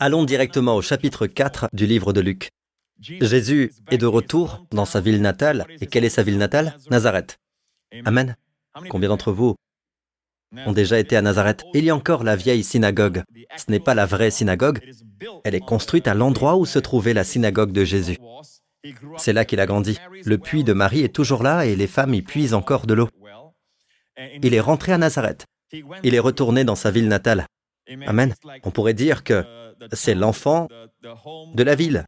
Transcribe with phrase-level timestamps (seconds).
[0.00, 2.50] Allons directement au chapitre 4 du livre de Luc.
[3.00, 5.66] Jésus est de retour dans sa ville natale.
[5.80, 6.76] Et quelle est sa ville natale?
[6.90, 7.38] Nazareth.
[8.04, 8.36] Amen.
[8.88, 9.54] Combien d'entre vous
[10.66, 11.64] ont déjà été à Nazareth?
[11.74, 13.22] Il y a encore la vieille synagogue.
[13.56, 14.80] Ce n'est pas la vraie synagogue.
[15.44, 18.18] Elle est construite à l'endroit où se trouvait la synagogue de Jésus.
[19.18, 19.98] C'est là qu'il a grandi.
[20.24, 23.08] Le puits de Marie est toujours là et les femmes y puisent encore de l'eau.
[24.42, 25.44] Il est rentré à Nazareth.
[26.02, 27.46] Il est retourné dans sa ville natale.
[28.06, 28.34] Amen.
[28.64, 29.44] On pourrait dire que
[29.92, 30.68] c'est l'enfant
[31.02, 32.04] de la ville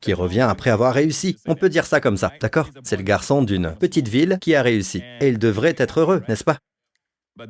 [0.00, 1.38] qui revient après avoir réussi.
[1.46, 2.70] On peut dire ça comme ça, d'accord?
[2.84, 5.02] C'est le garçon d'une petite ville qui a réussi.
[5.20, 6.58] Et il devrait être heureux, n'est-ce pas?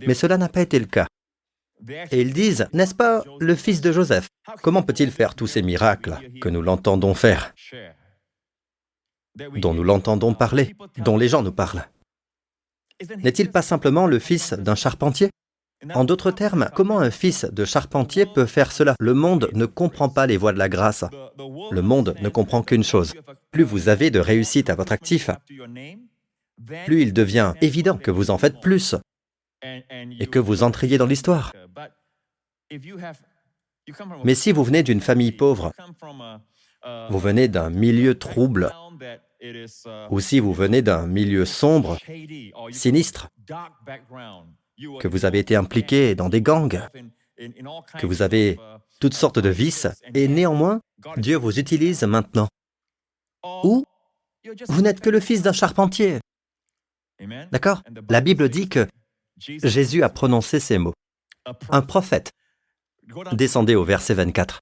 [0.06, 1.06] Mais cela n'a pas été le cas.
[2.10, 4.28] Et ils disent, n'est-ce pas, le fils de Joseph?
[4.62, 7.52] Comment peut-il faire tous ces miracles que nous l'entendons faire?
[9.36, 11.86] Dont nous l'entendons parler, dont les gens nous parlent
[13.18, 15.28] N'est-il pas simplement le fils d'un charpentier?
[15.94, 18.94] En d'autres termes, comment un fils de charpentier peut faire cela?
[18.98, 21.04] Le monde ne comprend pas les voies de la grâce.
[21.70, 23.14] Le monde ne comprend qu'une chose.
[23.50, 25.30] Plus vous avez de réussite à votre actif,
[26.86, 28.94] plus il devient évident que vous en faites plus
[29.62, 31.52] et que vous entriez dans l'histoire.
[34.24, 35.72] Mais si vous venez d'une famille pauvre,
[37.10, 38.72] vous venez d'un milieu trouble,
[40.10, 41.98] ou si vous venez d'un milieu sombre,
[42.70, 43.28] sinistre,
[45.00, 46.80] que vous avez été impliqué dans des gangs,
[47.98, 48.58] que vous avez
[49.00, 50.80] toutes sortes de vices, et néanmoins,
[51.16, 52.48] Dieu vous utilise maintenant.
[53.62, 53.84] Ou
[54.68, 56.20] vous n'êtes que le fils d'un charpentier.
[57.50, 57.82] D'accord?
[58.08, 58.86] La Bible dit que
[59.38, 60.94] Jésus a prononcé ces mots.
[61.70, 62.32] Un prophète.
[63.32, 64.60] Descendez au verset 24.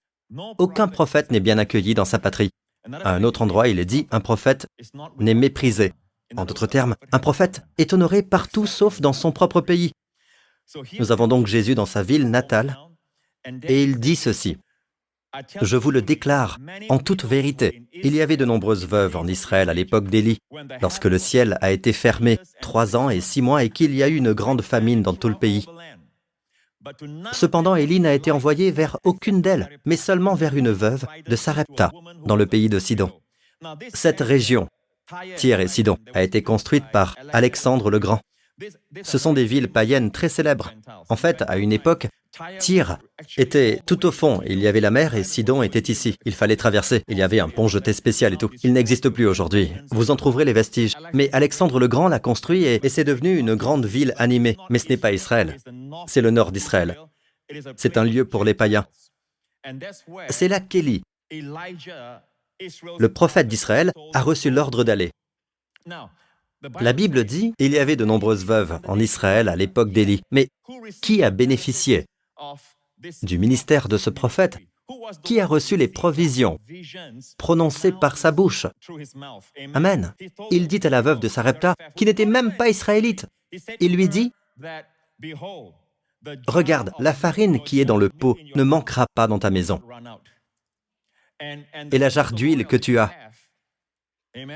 [0.58, 2.50] Aucun prophète n'est bien accueilli dans sa patrie.
[2.92, 4.66] À un autre endroit, il est dit, un prophète
[5.18, 5.92] n'est méprisé.
[6.36, 9.92] En d'autres termes, un prophète est honoré partout sauf dans son propre pays.
[10.98, 12.76] Nous avons donc Jésus dans sa ville natale,
[13.62, 14.56] et il dit ceci.
[15.60, 17.82] Je vous le déclare en toute vérité.
[17.92, 20.38] Il y avait de nombreuses veuves en Israël à l'époque d'Élie,
[20.80, 24.08] lorsque le ciel a été fermé trois ans et six mois et qu'il y a
[24.08, 25.66] eu une grande famine dans tout le pays.
[27.32, 31.90] Cependant, Élie n'a été envoyé vers aucune d'elles, mais seulement vers une veuve de Sarepta,
[32.26, 33.10] dans le pays de Sidon.
[33.92, 34.68] Cette région,
[35.36, 38.20] Tyr et Sidon, a été construite par Alexandre le Grand.
[39.02, 40.72] Ce sont des villes païennes très célèbres.
[41.08, 42.06] En fait, à une époque,
[42.58, 42.98] Tyr
[43.36, 46.16] était tout au fond, il y avait la mer et Sidon était ici.
[46.24, 48.50] Il fallait traverser, il y avait un pont jeté spécial et tout.
[48.62, 49.72] Il n'existe plus aujourd'hui.
[49.90, 50.94] Vous en trouverez les vestiges.
[51.12, 54.56] Mais Alexandre le Grand l'a construit et, c'est devenu une grande ville animée.
[54.70, 55.56] Mais ce n'est pas Israël,
[56.06, 56.98] c'est le nord d'Israël.
[57.76, 58.86] C'est un lieu pour les païens.
[60.28, 65.10] C'est là qu'Élie, le prophète d'Israël, a reçu l'ordre d'aller.
[66.80, 70.22] La Bible dit il y avait de nombreuses veuves en Israël à l'époque d'Élie.
[70.30, 70.48] Mais
[71.02, 72.06] qui a bénéficié
[73.22, 74.58] du ministère de ce prophète?
[75.22, 76.58] Qui a reçu les provisions
[77.38, 78.66] prononcées par sa bouche?
[79.72, 80.14] Amen.
[80.50, 83.26] Il dit à la veuve de Sarepta, qui n'était même pas israélite,
[83.80, 84.32] il lui dit
[86.46, 89.80] Regarde, la farine qui est dans le pot ne manquera pas dans ta maison.
[91.40, 93.10] Et la jarre d'huile que tu as,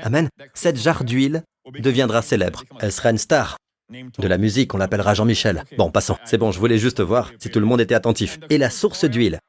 [0.03, 1.43] Amen, cette jarre d'huile
[1.79, 2.63] deviendra célèbre.
[2.79, 3.57] Elle sera une star.
[3.91, 5.63] De la musique, on l'appellera Jean-Michel.
[5.77, 6.17] Bon, passons.
[6.23, 8.39] C'est bon, je voulais juste voir si tout le monde était attentif.
[8.49, 9.39] Et la source d'huile,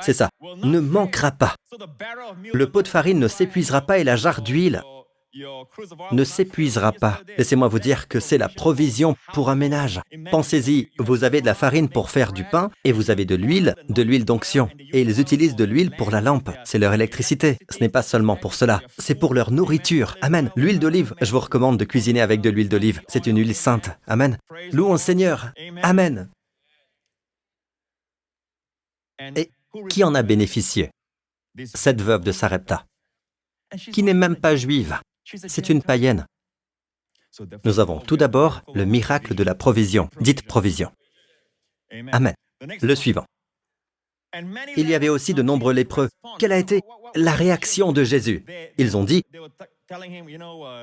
[0.00, 0.30] c'est ça,
[0.62, 1.54] ne manquera pas.
[2.52, 4.82] Le pot de farine ne s'épuisera pas et la jarre d'huile
[6.12, 7.20] ne s'épuisera pas.
[7.36, 10.00] Laissez-moi vous dire que c'est la provision pour un ménage.
[10.30, 13.74] Pensez-y, vous avez de la farine pour faire du pain et vous avez de l'huile,
[13.88, 14.68] de l'huile d'onction.
[14.92, 16.50] Et ils utilisent de l'huile pour la lampe.
[16.64, 17.58] C'est leur électricité.
[17.70, 20.16] Ce n'est pas seulement pour cela, c'est pour leur nourriture.
[20.22, 20.50] Amen.
[20.56, 23.02] L'huile d'olive, je vous recommande de cuisiner avec de l'huile d'olive.
[23.08, 23.90] C'est une huile sainte.
[24.06, 24.38] Amen.
[24.72, 25.52] Louons Seigneur.
[25.82, 26.30] Amen.
[29.36, 29.50] Et
[29.88, 30.90] qui en a bénéficié?
[31.72, 32.84] Cette veuve de Sarepta,
[33.92, 34.98] qui n'est même pas juive.
[35.24, 36.26] C'est une païenne.
[37.64, 40.92] Nous avons tout d'abord le miracle de la provision, dite provision.
[42.12, 42.34] Amen.
[42.80, 43.24] Le suivant.
[44.76, 46.08] Il y avait aussi de nombreux lépreux.
[46.38, 46.82] Quelle a été
[47.14, 48.44] la réaction de Jésus?
[48.78, 49.22] Ils ont dit,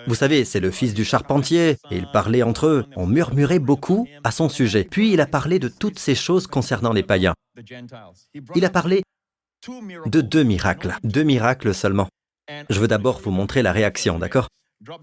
[0.07, 4.07] vous savez, c'est le fils du charpentier, et ils parlaient entre eux, on murmurait beaucoup
[4.23, 4.83] à son sujet.
[4.83, 7.33] Puis il a parlé de toutes ces choses concernant les païens.
[8.55, 9.03] Il a parlé
[10.05, 12.07] de deux miracles, deux miracles seulement.
[12.69, 14.47] Je veux d'abord vous montrer la réaction, d'accord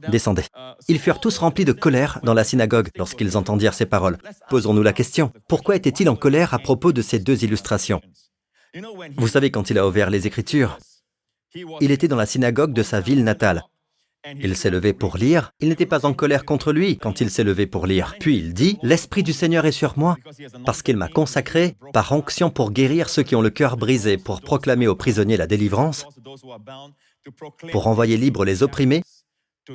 [0.08, 0.42] Descendez.
[0.88, 4.18] Ils furent tous remplis de colère dans la synagogue lorsqu'ils entendirent ces paroles.
[4.48, 8.00] Posons-nous la question, pourquoi était-il en colère à propos de ces deux illustrations
[9.16, 10.78] Vous savez, quand il a ouvert les Écritures,
[11.80, 13.64] il était dans la synagogue de sa ville natale.
[14.40, 15.52] Il s'est levé pour lire.
[15.60, 18.16] Il n'était pas en colère contre lui quand il s'est levé pour lire.
[18.18, 20.16] Puis il dit, L'Esprit du Seigneur est sur moi,
[20.66, 24.40] parce qu'il m'a consacré par onction pour guérir ceux qui ont le cœur brisé, pour
[24.40, 26.04] proclamer aux prisonniers la délivrance,
[27.72, 29.02] pour envoyer libres les opprimés,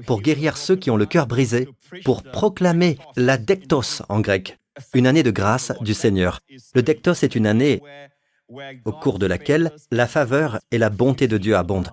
[0.06, 1.68] pour guérir ceux qui ont le cœur brisé,
[2.04, 4.58] pour proclamer la dectos en grec,
[4.94, 6.40] une année de grâce du Seigneur.
[6.74, 7.82] Le dectos est une année
[8.86, 11.92] au cours de laquelle la faveur et la bonté de Dieu abondent.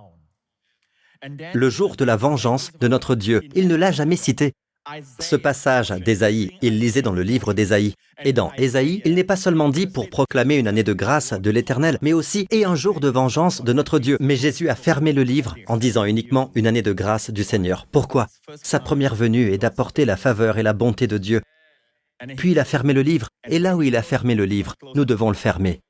[1.52, 4.54] Le jour de la vengeance de notre Dieu, il ne l'a jamais cité.
[5.20, 7.94] Ce passage d'Ésaïe, il lisait dans le livre d'Ésaïe.
[8.24, 11.50] Et dans Ésaïe, il n'est pas seulement dit pour proclamer une année de grâce de
[11.50, 14.16] l'Éternel, mais aussi et un jour de vengeance de notre Dieu.
[14.20, 17.86] Mais Jésus a fermé le livre en disant uniquement une année de grâce du Seigneur.
[17.90, 18.26] Pourquoi?
[18.62, 21.40] Sa première venue est d'apporter la faveur et la bonté de Dieu.
[22.36, 25.04] Puis il a fermé le livre, et là où il a fermé le livre, nous
[25.04, 25.80] devons le fermer.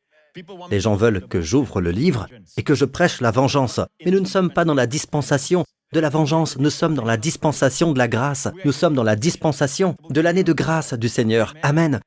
[0.71, 4.21] Les gens veulent que j'ouvre le livre et que je prêche la vengeance, mais nous
[4.21, 7.99] ne sommes pas dans la dispensation de la vengeance, nous sommes dans la dispensation de
[7.99, 11.55] la grâce, nous sommes dans la dispensation de l'année de grâce du Seigneur.
[11.63, 12.01] Amen.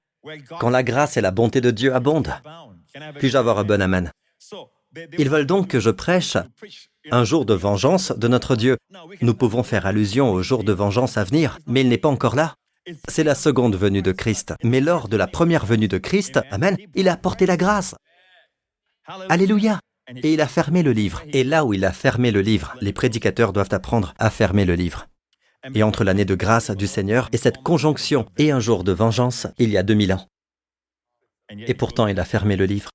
[0.60, 2.34] Quand la grâce et la bonté de Dieu abondent.
[3.20, 4.12] Puis-je avoir un bon Amen?
[5.18, 6.38] Ils veulent donc que je prêche
[7.12, 8.78] un jour de vengeance de notre Dieu.
[9.22, 12.36] Nous pouvons faire allusion au jour de vengeance à venir, mais il n'est pas encore
[12.36, 12.56] là.
[13.10, 14.54] C'est la seconde venue de Christ.
[14.64, 17.96] Mais lors de la première venue de Christ, Amen, il a apporté la grâce.
[19.30, 19.80] Alléluia.
[20.08, 21.24] Et il a fermé le livre.
[21.32, 24.76] Et là où il a fermé le livre, les prédicateurs doivent apprendre à fermer le
[24.76, 25.08] livre.
[25.74, 29.48] Et entre l'année de grâce du Seigneur et cette conjonction et un jour de vengeance,
[29.58, 30.28] il y a 2000 ans.
[31.68, 32.90] Et pourtant, il a fermé le livre.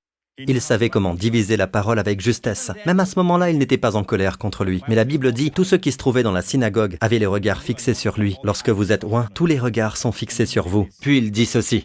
[0.47, 2.71] Il savait comment diviser la parole avec justesse.
[2.85, 4.81] Même à ce moment-là, il n'était pas en colère contre lui.
[4.87, 7.61] Mais la Bible dit, tous ceux qui se trouvaient dans la synagogue avaient les regards
[7.61, 8.37] fixés sur lui.
[8.43, 10.87] Lorsque vous êtes loin, tous les regards sont fixés sur vous.
[11.01, 11.83] Puis il dit ceci.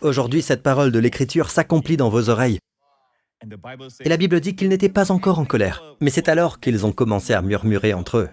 [0.00, 2.58] Aujourd'hui, cette parole de l'Écriture s'accomplit dans vos oreilles.
[4.04, 6.92] Et la Bible dit qu'ils n'étaient pas encore en colère, mais c'est alors qu'ils ont
[6.92, 8.28] commencé à murmurer entre eux.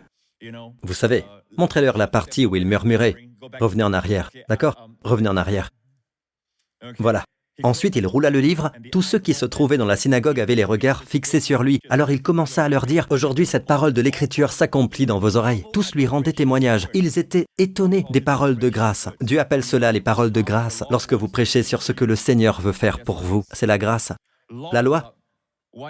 [0.84, 1.24] Vous savez,
[1.58, 3.16] montrez-leur la partie où ils murmuraient.
[3.60, 5.70] Revenez en arrière, d'accord Revenez en arrière.
[7.00, 7.24] Voilà.
[7.64, 8.72] Ensuite, il roula le livre.
[8.92, 11.80] Tous ceux qui se trouvaient dans la synagogue avaient les regards fixés sur lui.
[11.90, 15.66] Alors il commença à leur dire, Aujourd'hui cette parole de l'Écriture s'accomplit dans vos oreilles.
[15.74, 16.88] Tous lui rendaient témoignage.
[16.94, 19.10] Ils étaient étonnés des paroles de grâce.
[19.22, 22.62] Dieu appelle cela les paroles de grâce lorsque vous prêchez sur ce que le Seigneur
[22.62, 23.44] veut faire pour vous.
[23.52, 24.12] C'est la grâce.
[24.72, 25.16] La loi,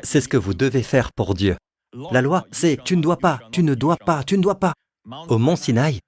[0.03, 1.55] c'est ce que vous devez faire pour Dieu.
[2.11, 4.73] La loi, c'est tu ne dois pas, tu ne dois pas, tu ne dois pas.
[5.29, 5.99] Au mont Sinaï,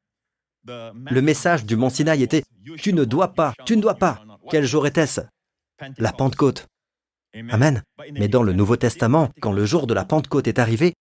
[0.65, 2.43] le message du mont Sinaï était
[2.77, 4.21] tu ne dois pas, tu ne dois pas.
[4.49, 5.21] Quel jour était-ce?
[5.97, 6.67] La Pentecôte.
[7.33, 7.83] Amen.
[8.13, 10.93] Mais dans le Nouveau Testament, quand le jour de la Pentecôte est arrivé,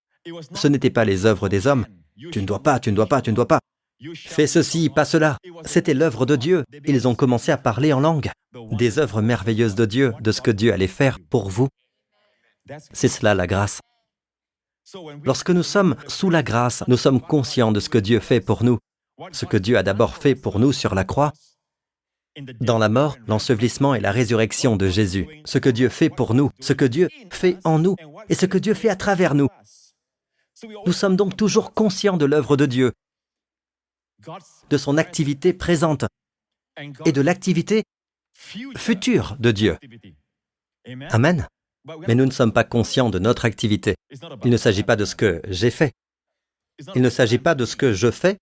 [0.55, 1.87] ce n'était pas les œuvres des hommes.
[2.33, 3.61] Tu ne dois pas, tu ne dois pas, tu ne dois pas.
[4.15, 5.39] Fais ceci, pas cela.
[5.65, 6.65] C'était l'œuvre de Dieu.
[6.87, 8.31] Ils ont commencé à parler en langue.
[8.73, 11.69] Des œuvres merveilleuses de Dieu, de ce que Dieu allait faire pour vous.
[12.93, 13.81] C'est cela la grâce.
[15.25, 18.65] Lorsque nous sommes sous la grâce, nous sommes conscients de ce que Dieu fait pour
[18.65, 18.79] nous,
[19.33, 21.33] ce que Dieu a d'abord fait pour nous sur la croix,
[22.61, 26.51] dans la mort, l'ensevelissement et la résurrection de Jésus, ce que Dieu fait pour nous,
[26.61, 27.97] ce que Dieu fait en nous
[28.29, 29.49] et ce que Dieu fait à travers nous.
[30.87, 32.93] Nous sommes donc toujours conscients de l'œuvre de Dieu,
[34.71, 36.05] de son activité présente
[37.05, 37.85] et de l'activité
[38.35, 39.79] future de Dieu.
[41.11, 41.47] Amen.
[42.07, 43.95] Mais nous ne sommes pas conscients de notre activité.
[44.45, 45.93] Il ne s'agit pas de ce que j'ai fait.
[46.95, 48.39] Il ne s'agit pas de ce que je fais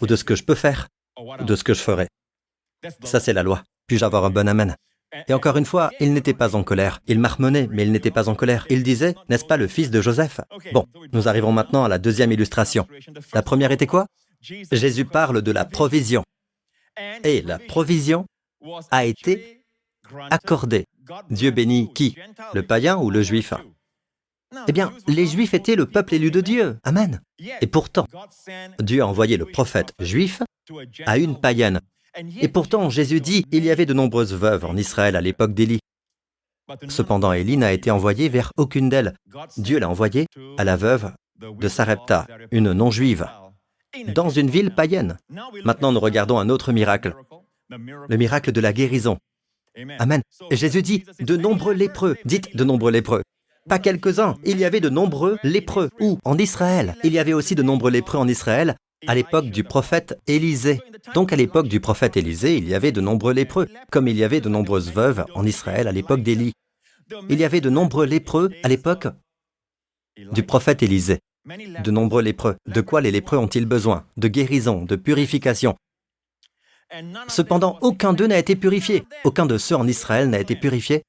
[0.00, 0.88] ou de ce que je peux faire
[1.18, 2.08] ou de ce que je ferai.
[3.04, 3.62] Ça, c'est la loi.
[3.86, 4.76] Puis-je avoir un bon Amen?
[5.28, 7.00] Et encore une fois, il n'était pas en colère.
[7.06, 8.66] Il marmonnait, mais il n'était pas en colère.
[8.70, 10.40] Il disait, n'est-ce pas le fils de Joseph?
[10.72, 12.86] Bon, nous arrivons maintenant à la deuxième illustration.
[13.34, 14.06] La première était quoi?
[14.42, 16.24] Jésus parle de la provision.
[17.24, 18.26] Et la provision
[18.90, 19.64] a été
[20.30, 20.84] accordée.
[21.30, 22.16] Dieu bénit qui?
[22.54, 23.54] Le païen ou le juif?
[24.68, 26.76] Eh bien, les juifs étaient le peuple élu de Dieu.
[26.84, 27.20] Amen.
[27.60, 28.06] Et pourtant,
[28.80, 30.42] Dieu a envoyé le prophète juif
[31.06, 31.80] à une païenne.
[32.40, 35.80] Et pourtant, Jésus dit, il y avait de nombreuses veuves en Israël à l'époque d'Élie.
[36.88, 39.14] Cependant, Élie n'a été envoyé vers aucune d'elles.
[39.56, 40.26] Dieu l'a envoyé
[40.58, 43.26] à la veuve de Sarepta, une non-juive,
[44.14, 45.18] dans une ville païenne.
[45.64, 47.14] Maintenant, nous regardons un autre miracle,
[47.70, 49.18] le miracle de la guérison.
[49.98, 50.22] Amen.
[50.50, 53.22] Jésus dit, de nombreux lépreux, dites de nombreux lépreux.
[53.68, 55.88] Pas quelques-uns, il y avait de nombreux lépreux.
[56.00, 56.96] Où En Israël.
[57.04, 60.80] Il y avait aussi de nombreux lépreux en Israël à l'époque du prophète Élisée.
[61.14, 64.24] Donc à l'époque du prophète Élisée, il y avait de nombreux lépreux, comme il y
[64.24, 66.52] avait de nombreuses veuves en Israël à l'époque d'Élie.
[67.28, 69.06] Il y avait de nombreux lépreux à l'époque
[70.32, 71.18] du prophète Élisée.
[71.44, 72.56] De nombreux lépreux.
[72.66, 74.06] De quoi les lépreux ont-ils besoin?
[74.16, 75.76] De guérison, de purification.
[77.28, 79.04] Cependant, aucun d'eux n'a été purifié.
[79.24, 81.02] Aucun de ceux en Israël n'a été purifié.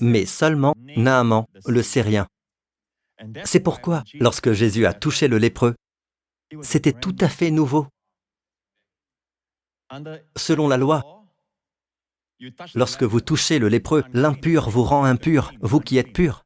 [0.00, 2.26] Mais seulement Naaman, le Syrien.
[3.44, 5.74] C'est pourquoi, lorsque Jésus a touché le lépreux,
[6.62, 7.86] c'était tout à fait nouveau.
[10.36, 11.24] Selon la loi,
[12.74, 16.45] lorsque vous touchez le lépreux, l'impur vous rend impur, vous qui êtes pur.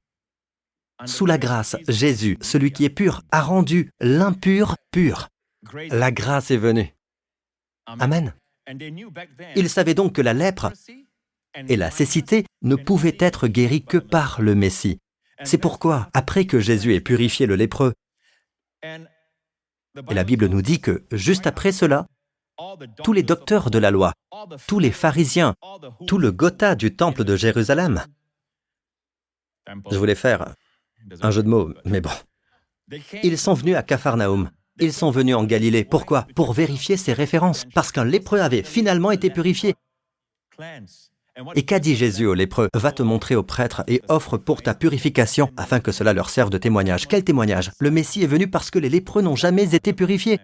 [1.06, 5.28] Sous la grâce, Jésus, celui qui est pur, a rendu l'impur pur.
[5.90, 6.94] La grâce est venue.
[7.86, 8.34] Amen.
[9.56, 10.72] Ils savaient donc que la lèpre
[11.68, 15.00] et la cécité ne pouvaient être guéries que par le Messie.
[15.44, 17.94] C'est pourquoi, après que Jésus ait purifié le lépreux,
[18.82, 22.06] et la Bible nous dit que, juste après cela,
[23.02, 24.12] tous les docteurs de la loi,
[24.66, 25.54] tous les pharisiens,
[26.06, 28.04] tout le Gotha du temple de Jérusalem,
[29.90, 30.54] je voulais faire
[31.22, 32.10] un jeu de mots, mais bon,
[33.22, 34.50] ils sont venus à Capharnaüm.
[34.82, 35.84] Ils sont venus en Galilée.
[35.84, 36.26] Pourquoi?
[36.34, 39.74] Pour vérifier ces références, parce qu'un lépreux avait finalement été purifié.
[41.54, 42.68] Et qu'a dit Jésus au lépreux?
[42.74, 46.50] Va te montrer au prêtre et offre pour ta purification afin que cela leur serve
[46.50, 47.08] de témoignage.
[47.08, 47.72] Quel témoignage?
[47.78, 50.38] Le Messie est venu parce que les lépreux n'ont jamais été purifiés.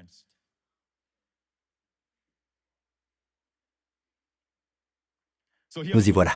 [5.77, 6.35] Nous y voilà.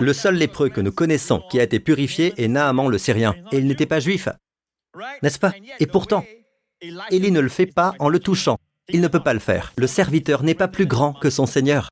[0.00, 3.58] Le seul lépreux que nous connaissons qui a été purifié est Naaman le Syrien, et
[3.58, 4.28] il n'était pas juif.
[5.22, 5.52] N'est-ce pas?
[5.80, 6.24] Et pourtant,
[7.10, 8.58] Élie ne le fait pas en le touchant.
[8.88, 9.72] Il ne peut pas le faire.
[9.76, 11.90] Le serviteur n'est pas plus grand que son Seigneur.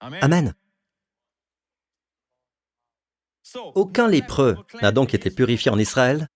[0.00, 0.54] Amen.
[3.74, 6.28] Aucun lépreux n'a donc été purifié en Israël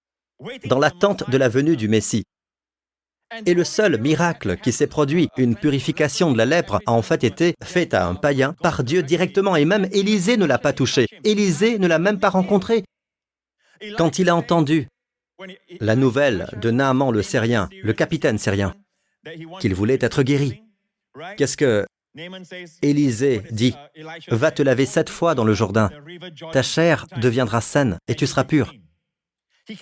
[0.67, 2.25] dans l'attente de la venue du Messie.
[3.47, 7.23] Et le seul miracle qui s'est produit, une purification de la lèpre, a en fait
[7.25, 11.07] été faite à un païen par Dieu directement, et même Élisée ne l'a pas touché.
[11.25, 12.85] Élisée ne l'a même pas rencontré.
[13.97, 14.89] Quand il a entendu
[15.81, 18.75] la nouvelle de Naaman le Syrien, le capitaine syrien,
[19.61, 20.63] qu'il voulait être guéri,
[21.37, 21.87] qu'est-ce que
[22.83, 23.75] Élisée dit,
[24.29, 25.91] va te laver sept fois dans le Jourdain,
[26.53, 28.75] ta chair deviendra saine et tu seras pur.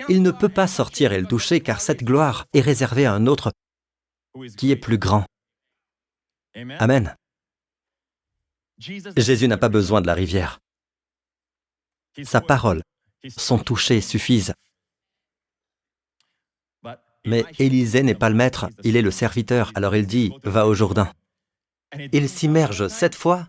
[0.09, 3.26] Il ne peut pas sortir et le toucher car cette gloire est réservée à un
[3.26, 3.52] autre
[4.57, 5.25] qui est plus grand.
[6.78, 7.16] Amen.
[8.78, 10.61] Jésus n'a pas besoin de la rivière.
[12.23, 12.83] Sa parole,
[13.37, 14.54] son toucher suffisent.
[17.26, 19.73] Mais Élisée n'est pas le maître, il est le serviteur.
[19.75, 21.12] Alors il dit, va au Jourdain.
[22.12, 23.49] Il s'immerge sept fois.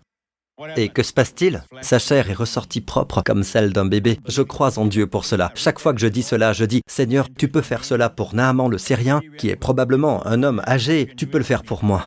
[0.76, 1.64] Et que se passe-t-il?
[1.82, 4.20] Sa chair est ressortie propre comme celle d'un bébé.
[4.28, 5.52] Je crois en Dieu pour cela.
[5.56, 8.70] Chaque fois que je dis cela, je dis, Seigneur, tu peux faire cela pour Naaman
[8.70, 12.06] le Syrien, qui est probablement un homme âgé, tu peux le faire pour moi.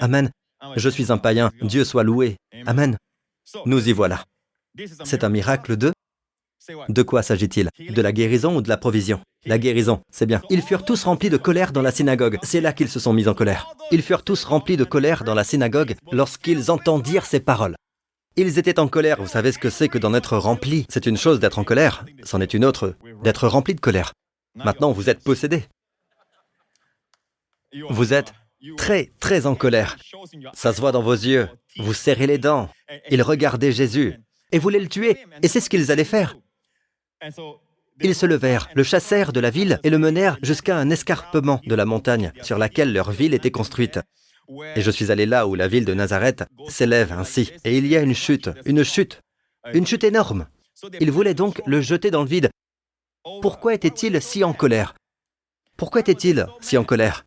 [0.00, 0.30] Amen.
[0.76, 2.36] Je suis un païen, Dieu soit loué.
[2.66, 2.96] Amen.
[3.64, 4.24] Nous y voilà.
[5.04, 5.92] C'est un miracle de
[6.88, 7.68] de quoi s'agit-il?
[7.78, 9.20] De la guérison ou de la provision?
[9.46, 10.42] La guérison, c'est bien.
[10.50, 12.38] Ils furent tous remplis de colère dans la synagogue.
[12.42, 13.74] C'est là qu'ils se sont mis en colère.
[13.90, 17.76] Ils furent tous remplis de colère dans la synagogue lorsqu'ils entendirent ces paroles.
[18.36, 19.20] Ils étaient en colère.
[19.20, 20.86] Vous savez ce que c'est que d'en être rempli?
[20.88, 22.04] C'est une chose d'être en colère.
[22.24, 24.12] C'en est une autre d'être rempli de colère.
[24.54, 25.64] Maintenant, vous êtes possédé.
[27.88, 28.34] Vous êtes
[28.76, 29.96] très, très en colère.
[30.54, 31.48] Ça se voit dans vos yeux.
[31.78, 32.68] Vous serrez les dents.
[33.10, 34.14] Ils regardaient Jésus
[34.52, 35.16] et voulaient le tuer.
[35.42, 36.36] Et c'est ce qu'ils allaient faire.
[38.02, 41.74] Ils se levèrent, le chassèrent de la ville et le menèrent jusqu'à un escarpement de
[41.74, 44.00] la montagne sur laquelle leur ville était construite.
[44.74, 47.52] Et je suis allé là où la ville de Nazareth s'élève ainsi.
[47.64, 49.20] Et il y a une chute, une chute,
[49.74, 50.46] une chute énorme.
[50.98, 52.50] Ils voulaient donc le jeter dans le vide.
[53.42, 54.94] Pourquoi était-il si en colère?
[55.76, 57.26] Pourquoi était-il si en colère?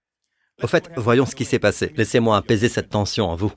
[0.61, 1.93] Au fait, voyons ce qui s'est passé.
[1.95, 3.51] Laissez-moi apaiser cette tension en vous.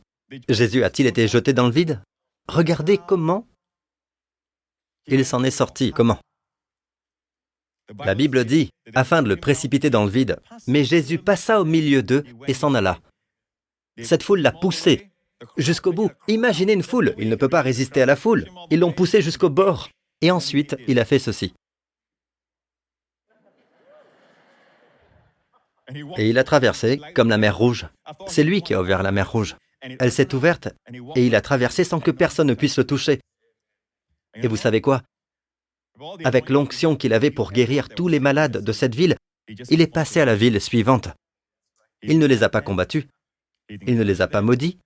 [0.49, 2.02] Jésus a-t-il été jeté dans le vide?
[2.49, 3.47] Regardez comment
[5.07, 5.93] il s'en est sorti.
[5.93, 6.19] Comment?
[8.05, 12.02] La Bible dit, afin de le précipiter dans le vide, mais Jésus passa au milieu
[12.02, 12.99] d'eux et s'en alla.
[14.02, 15.11] Cette foule l'a poussé
[15.57, 16.11] jusqu'au bout.
[16.28, 18.47] Imaginez une foule, il ne peut pas résister à la foule.
[18.71, 19.88] Ils l'ont poussé jusqu'au bord.
[20.21, 21.52] Et ensuite, il a fait ceci.
[26.16, 27.87] Et il a traversé comme la mer Rouge.
[28.26, 29.57] C'est lui qui a ouvert la mer Rouge.
[29.81, 30.69] Elle s'est ouverte
[31.14, 33.21] et il a traversé sans que personne ne puisse le toucher.
[34.35, 35.02] Et vous savez quoi?
[36.25, 39.17] Avec l'onction qu'il avait pour guérir tous les malades de cette ville,
[39.71, 41.09] il est passé à la ville suivante.
[42.03, 43.07] Il ne les a pas combattus,
[43.69, 44.79] il ne les a pas maudits,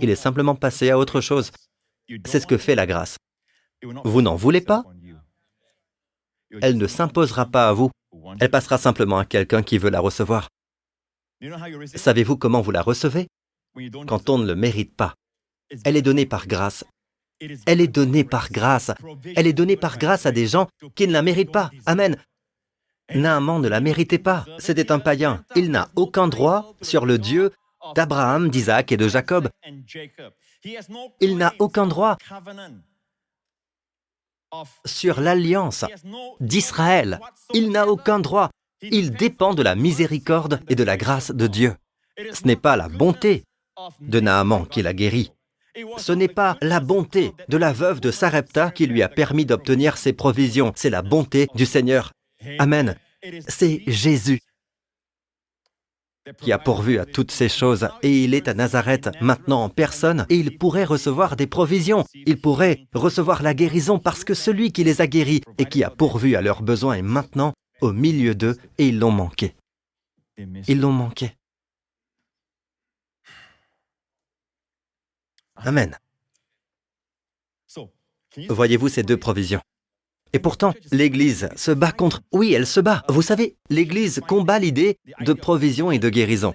[0.00, 1.50] il est simplement passé à autre chose.
[2.26, 3.16] C'est ce que fait la grâce.
[3.82, 4.84] Vous n'en voulez pas?
[6.62, 7.90] Elle ne s'imposera pas à vous,
[8.40, 10.48] elle passera simplement à quelqu'un qui veut la recevoir.
[11.94, 13.26] Savez-vous comment vous la recevez?
[14.06, 15.14] Quand on ne le mérite pas.
[15.84, 16.84] Elle est donnée par grâce
[17.66, 18.90] elle est donnée par grâce.
[19.36, 21.70] Elle est donnée par grâce à des gens qui ne la méritent pas.
[21.86, 22.16] Amen.
[23.14, 24.44] Naaman ne la méritait pas.
[24.58, 25.44] C'était un païen.
[25.56, 27.52] Il n'a aucun droit sur le Dieu
[27.94, 29.48] d'Abraham, d'Isaac et de Jacob.
[31.20, 32.16] Il n'a aucun droit
[34.84, 35.84] sur l'alliance
[36.40, 37.20] d'Israël.
[37.52, 38.50] Il n'a aucun droit.
[38.80, 41.74] Il dépend de la miséricorde et de la grâce de Dieu.
[42.32, 43.44] Ce n'est pas la bonté
[44.00, 45.32] de Naaman qui l'a guéri.
[45.96, 49.96] Ce n'est pas la bonté de la veuve de Sarepta qui lui a permis d'obtenir
[49.96, 50.72] ses provisions.
[50.76, 52.12] C'est la bonté du Seigneur.
[52.58, 52.96] Amen.
[53.48, 54.40] C'est Jésus
[56.40, 60.24] qui a pourvu à toutes ces choses, et il est à Nazareth maintenant en personne,
[60.30, 64.84] et il pourrait recevoir des provisions, il pourrait recevoir la guérison parce que celui qui
[64.84, 67.52] les a guéris et qui a pourvu à leurs besoins est maintenant
[67.82, 69.54] au milieu d'eux, et ils l'ont manqué.
[70.66, 71.32] Ils l'ont manqué.
[75.56, 75.96] Amen.
[78.48, 79.60] Voyez-vous ces deux provisions?
[80.32, 82.22] Et pourtant, l'Église se bat contre...
[82.32, 83.04] Oui, elle se bat.
[83.08, 86.52] Vous savez, l'Église combat l'idée de provision et de guérison.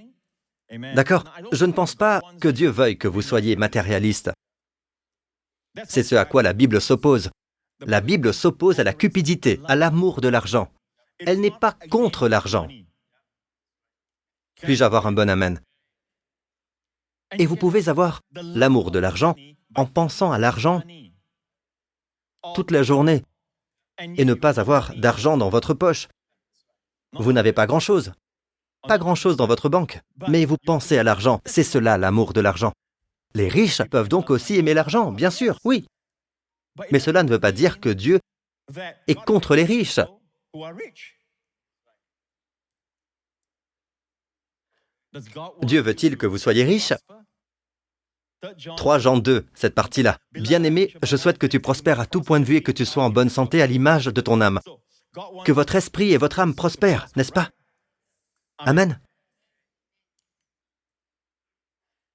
[0.96, 1.24] D'accord?
[1.54, 4.32] Je ne pense pas que Dieu veuille que vous soyez matérialiste.
[5.88, 7.30] C'est ce à quoi la Bible s'oppose.
[7.86, 10.70] La Bible s'oppose à la cupidité, à l'amour de l'argent.
[11.20, 12.68] Elle n'est pas contre l'argent.
[14.62, 15.62] Puis-je avoir un bon Amen?
[17.38, 19.36] Et vous pouvez avoir l'amour de l'argent
[19.76, 20.82] en pensant à l'argent
[22.56, 23.24] toute la journée,
[24.18, 26.08] et ne pas avoir d'argent dans votre poche.
[27.14, 28.14] Vous n'avez pas grand-chose.
[28.88, 30.00] Pas grand-chose dans votre banque.
[30.28, 31.42] Mais vous pensez à l'argent.
[31.46, 32.72] C'est cela l'amour de l'argent.
[33.36, 35.86] Les riches peuvent donc aussi aimer l'argent, bien sûr, oui.
[36.92, 38.20] Mais cela ne veut pas dire que Dieu
[39.08, 40.00] est contre les riches.
[45.64, 46.94] Dieu veut-il que vous soyez riche
[48.78, 50.18] 3 Jean 2, cette partie-là.
[50.32, 53.04] Bien-aimé, je souhaite que tu prospères à tout point de vue et que tu sois
[53.04, 54.62] en bonne santé à l'image de ton âme.
[55.44, 57.50] Que votre esprit et votre âme prospèrent, n'est-ce pas?
[58.60, 59.02] Amen.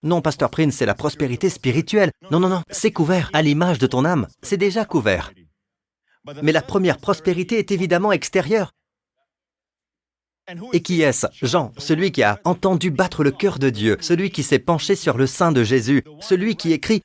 [0.03, 2.13] Non, Pasteur Prince, c'est la prospérité spirituelle.
[2.31, 4.29] Non, non, non, c'est couvert à l'image de ton âme.
[4.43, 5.33] C'est déjà couvert.
[6.43, 8.73] Mais la première prospérité est évidemment extérieure.
[10.73, 11.27] Et qui est-ce?
[11.43, 15.17] Jean, celui qui a entendu battre le cœur de Dieu, celui qui s'est penché sur
[15.17, 17.03] le sein de Jésus, celui qui écrit,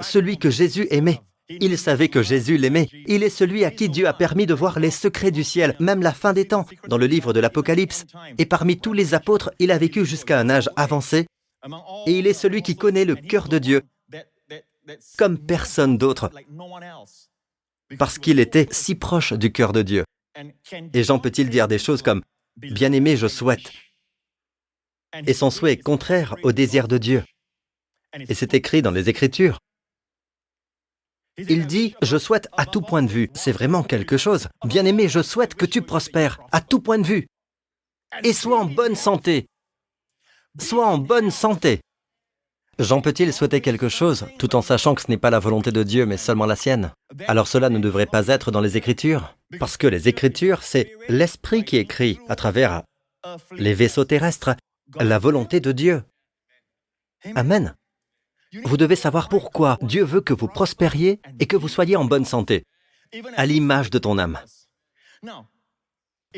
[0.00, 1.20] celui que Jésus aimait.
[1.48, 2.88] Il savait que Jésus l'aimait.
[3.06, 6.02] Il est celui à qui Dieu a permis de voir les secrets du ciel, même
[6.02, 8.04] la fin des temps, dans le livre de l'Apocalypse.
[8.36, 11.26] Et parmi tous les apôtres, il a vécu jusqu'à un âge avancé.
[12.06, 13.82] Et il est celui qui connaît le cœur de Dieu
[15.18, 16.30] comme personne d'autre,
[17.98, 20.04] parce qu'il était si proche du cœur de Dieu.
[20.94, 22.22] Et Jean peut-il dire des choses comme
[22.60, 23.70] Bien-aimé, je souhaite.
[25.26, 27.24] Et son souhait est contraire au désir de Dieu.
[28.28, 29.58] Et c'est écrit dans les Écritures.
[31.36, 33.30] Il dit, je souhaite à tout point de vue.
[33.34, 34.48] C'est vraiment quelque chose.
[34.64, 37.28] Bien-aimé, je souhaite que tu prospères à tout point de vue.
[38.24, 39.46] Et sois en bonne santé.
[40.58, 41.80] Sois en bonne santé.
[42.78, 45.82] Jean peut-il souhaiter quelque chose tout en sachant que ce n'est pas la volonté de
[45.82, 46.92] Dieu mais seulement la sienne
[47.26, 51.64] Alors cela ne devrait pas être dans les Écritures, parce que les Écritures, c'est l'Esprit
[51.64, 52.82] qui écrit à travers
[53.52, 54.54] les vaisseaux terrestres
[55.00, 56.02] la volonté de Dieu.
[57.34, 57.74] Amen.
[58.64, 62.24] Vous devez savoir pourquoi Dieu veut que vous prospériez et que vous soyez en bonne
[62.24, 62.64] santé,
[63.36, 64.38] à l'image de ton âme.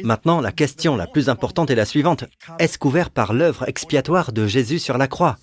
[0.03, 2.24] Maintenant, la question la plus importante est la suivante.
[2.59, 5.37] Est-ce couvert par l'œuvre expiatoire de Jésus sur la croix?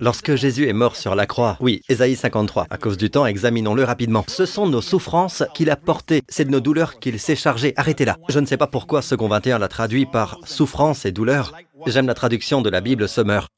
[0.00, 3.84] Lorsque Jésus est mort sur la croix, oui, Ésaïe 53, à cause du temps, examinons-le
[3.84, 4.24] rapidement.
[4.28, 7.74] Ce sont nos souffrances qu'il a portées, c'est de nos douleurs qu'il s'est chargé.
[7.76, 8.16] Arrêtez là.
[8.28, 11.52] Je ne sais pas pourquoi Second 21 l'a traduit par souffrance et douleur.
[11.86, 13.48] J'aime la traduction de la Bible Summer.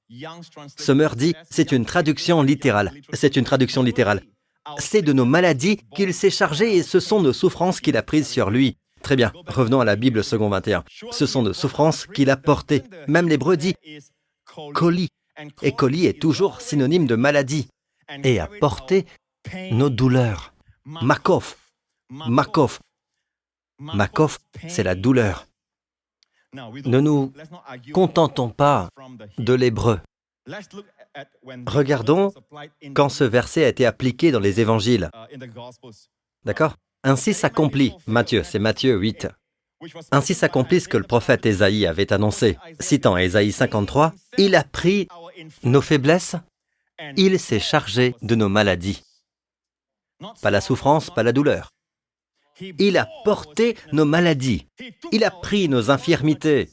[0.77, 2.93] Summer dit, c'est une traduction littérale.
[3.13, 4.23] C'est une traduction littérale.
[4.79, 8.29] C'est de nos maladies qu'il s'est chargé et ce sont nos souffrances qu'il a prises
[8.29, 8.77] sur lui.
[9.03, 10.83] Très bien, revenons à la Bible Second 21.
[11.13, 12.83] Ce sont nos souffrances qu'il a portées.
[13.07, 13.75] Même l'hébreu dit
[14.75, 15.09] colis,
[15.77, 17.69] colis est toujours synonyme de maladie
[18.25, 19.07] et a porté
[19.73, 20.55] nos douleurs.
[20.85, 21.57] Makov.
[22.11, 22.79] Makov.
[23.79, 25.47] Makov, c'est la douleur.
[26.55, 27.33] Ne nous
[27.93, 28.89] contentons pas
[29.39, 30.01] de l'hébreu.
[31.67, 32.33] Regardons
[32.95, 35.11] quand ce verset a été appliqué dans les évangiles.
[36.45, 36.77] D'accord?
[37.03, 39.29] Ainsi s'accomplit, Matthieu, c'est Matthieu 8,
[40.11, 42.57] ainsi s'accomplit ce que le prophète Ésaïe avait annoncé.
[42.81, 45.07] Citant Ésaïe 53, Il a pris
[45.63, 46.37] nos faiblesses,
[47.17, 49.03] il s'est chargé de nos maladies.
[50.43, 51.73] Pas la souffrance, pas la douleur.
[52.61, 54.67] Il a porté nos maladies.
[55.13, 56.71] Il a pris nos infirmités.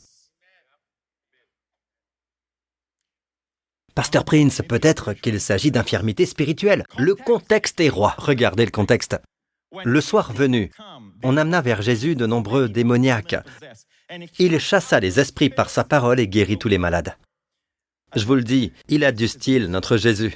[3.95, 6.85] Pasteur Prince, peut-être qu'il s'agit d'infirmités spirituelles.
[6.97, 8.15] Le contexte est roi.
[8.17, 9.17] Regardez le contexte.
[9.83, 10.71] Le soir venu,
[11.23, 13.35] on amena vers Jésus de nombreux démoniaques.
[14.39, 17.15] Il chassa les esprits par sa parole et guérit tous les malades.
[18.15, 20.35] Je vous le dis, il a du style, notre Jésus.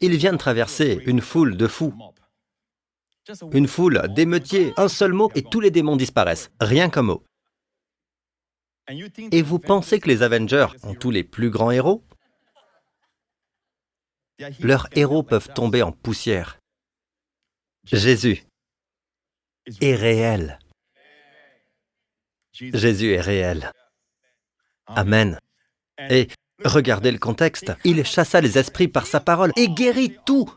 [0.00, 1.94] Il vient de traverser une foule de fous.
[3.52, 6.50] Une foule, d'émeutiers, un seul mot et tous les démons disparaissent.
[6.60, 7.24] Rien qu'un mot.
[8.88, 12.04] Et vous pensez que les Avengers ont tous les plus grands héros?
[14.60, 16.58] Leurs héros peuvent tomber en poussière.
[17.84, 18.44] Jésus
[19.80, 20.58] est réel.
[22.52, 23.70] Jésus est réel.
[24.86, 25.38] Amen.
[26.10, 26.28] Et
[26.64, 27.72] regardez le contexte.
[27.84, 30.50] Il chassa les esprits par sa parole et guérit tous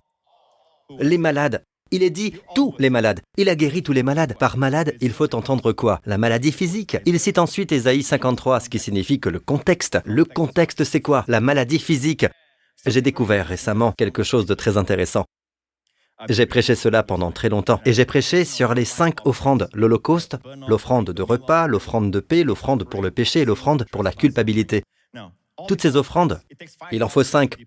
[1.00, 1.64] les malades.
[1.92, 3.22] Il est dit tous les malades.
[3.38, 4.36] Il a guéri tous les malades.
[4.38, 6.02] Par malade, il faut entendre quoi?
[6.06, 6.98] La maladie physique.
[7.06, 11.24] Il cite ensuite Ésaïe 53, ce qui signifie que le contexte, le contexte c'est quoi?
[11.28, 12.26] La maladie physique.
[12.86, 15.26] J'ai découvert récemment quelque chose de très intéressant.
[16.30, 20.38] J'ai prêché cela pendant très longtemps et j'ai prêché sur les cinq offrandes, l'Holocauste,
[20.68, 24.84] l'offrande de repas, l'offrande de paix, l'offrande pour le péché l'offrande pour la culpabilité.
[25.68, 26.42] Toutes ces offrandes,
[26.92, 27.58] il en faut cinq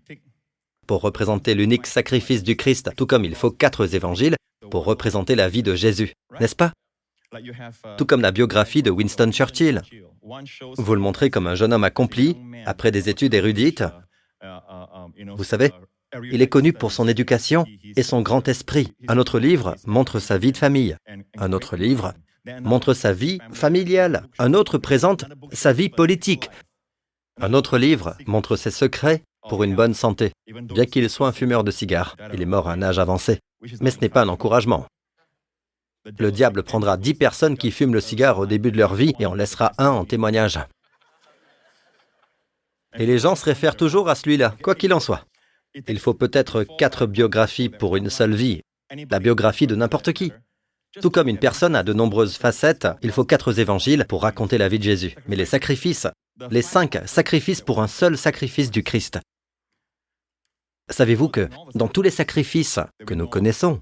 [0.87, 4.37] pour représenter l'unique sacrifice du Christ, tout comme il faut quatre évangiles
[4.71, 6.73] pour représenter la vie de Jésus, n'est-ce pas?
[7.97, 9.83] Tout comme la biographie de Winston Churchill.
[10.77, 13.85] Vous le montrez comme un jeune homme accompli, après des études érudites.
[15.37, 15.73] Vous savez,
[16.31, 18.93] il est connu pour son éducation et son grand esprit.
[19.09, 20.97] Un autre livre montre sa vie de famille.
[21.37, 22.15] Un autre livre
[22.63, 24.27] montre sa vie familiale.
[24.39, 26.49] Un autre présente sa vie politique.
[27.41, 31.65] Un autre livre montre ses secrets pour une bonne santé, bien qu'il soit un fumeur
[31.65, 32.17] de cigares.
[32.35, 33.39] Il est mort à un âge avancé.
[33.81, 34.87] Mais ce n'est pas un encouragement.
[36.19, 39.27] Le diable prendra dix personnes qui fument le cigare au début de leur vie et
[39.27, 40.59] en laissera un en témoignage.
[42.97, 45.25] Et les gens se réfèrent toujours à celui-là, quoi qu'il en soit.
[45.87, 48.63] Il faut peut-être quatre biographies pour une seule vie,
[49.11, 50.33] la biographie de n'importe qui.
[51.01, 54.69] Tout comme une personne a de nombreuses facettes, il faut quatre évangiles pour raconter la
[54.69, 55.15] vie de Jésus.
[55.29, 56.09] Mais les sacrifices,
[56.51, 59.19] les cinq sacrifices pour un seul sacrifice du Christ.
[60.91, 63.81] Savez-vous que dans tous les sacrifices que nous connaissons,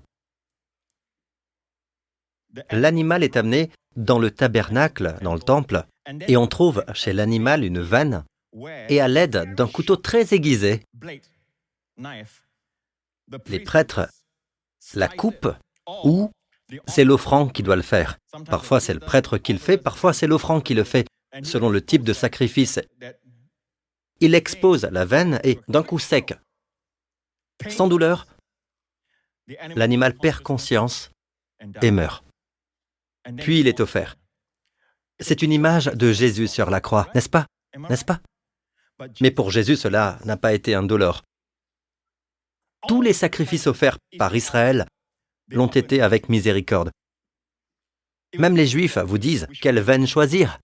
[2.71, 5.85] l'animal est amené dans le tabernacle, dans le temple,
[6.29, 8.25] et on trouve chez l'animal une vanne,
[8.89, 10.83] et à l'aide d'un couteau très aiguisé,
[13.47, 14.09] les prêtres
[14.95, 15.55] la coupent
[16.05, 16.31] ou
[16.87, 18.19] c'est l'offrand qui doit le faire.
[18.47, 21.07] Parfois c'est le prêtre qui le fait, parfois c'est l'offrand qui le fait,
[21.43, 22.81] selon le type de sacrifice.
[24.21, 26.35] Il expose la veine et d'un coup sec,
[27.69, 28.27] sans douleur,
[29.75, 31.11] l'animal perd conscience
[31.83, 32.25] et meurt.
[33.39, 34.17] Puis il est offert.
[35.21, 37.47] C'est une image de Jésus sur la croix, n'est-ce pas?
[37.89, 38.21] N'est-ce pas?
[39.21, 41.23] Mais pour Jésus, cela n'a pas été indolore.
[42.89, 44.87] Tous les sacrifices offerts par Israël
[45.49, 46.91] l'ont été avec miséricorde.
[48.39, 50.59] Même les Juifs vous disent quelle veine choisir.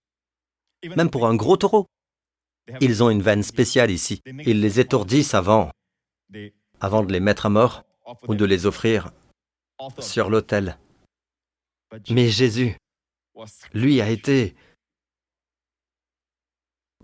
[0.96, 1.86] Même pour un gros taureau.
[2.80, 4.22] Ils ont une veine spéciale ici.
[4.26, 5.70] Ils les étourdissent avant,
[6.80, 7.84] avant de les mettre à mort
[8.28, 9.10] ou de les offrir
[9.98, 10.78] sur l'autel.
[12.10, 12.76] Mais Jésus,
[13.74, 14.54] lui, a été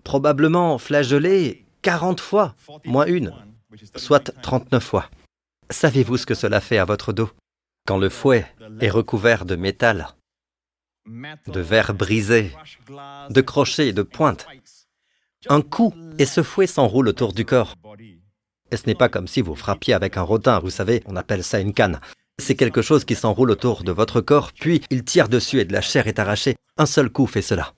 [0.03, 3.33] probablement flagellé 40 fois, moins une,
[3.95, 5.09] soit 39 fois.
[5.69, 7.29] Savez-vous ce que cela fait à votre dos
[7.85, 8.45] Quand le fouet
[8.79, 10.15] est recouvert de métal,
[11.47, 12.51] de verre brisé,
[13.29, 14.47] de crochets et de pointes,
[15.47, 17.75] un coup et ce fouet s'enroule autour du corps.
[18.71, 21.43] Et ce n'est pas comme si vous frappiez avec un rotin, vous savez, on appelle
[21.43, 21.99] ça une canne.
[22.37, 25.73] C'est quelque chose qui s'enroule autour de votre corps, puis il tire dessus et de
[25.73, 26.55] la chair est arrachée.
[26.77, 27.73] Un seul coup fait cela.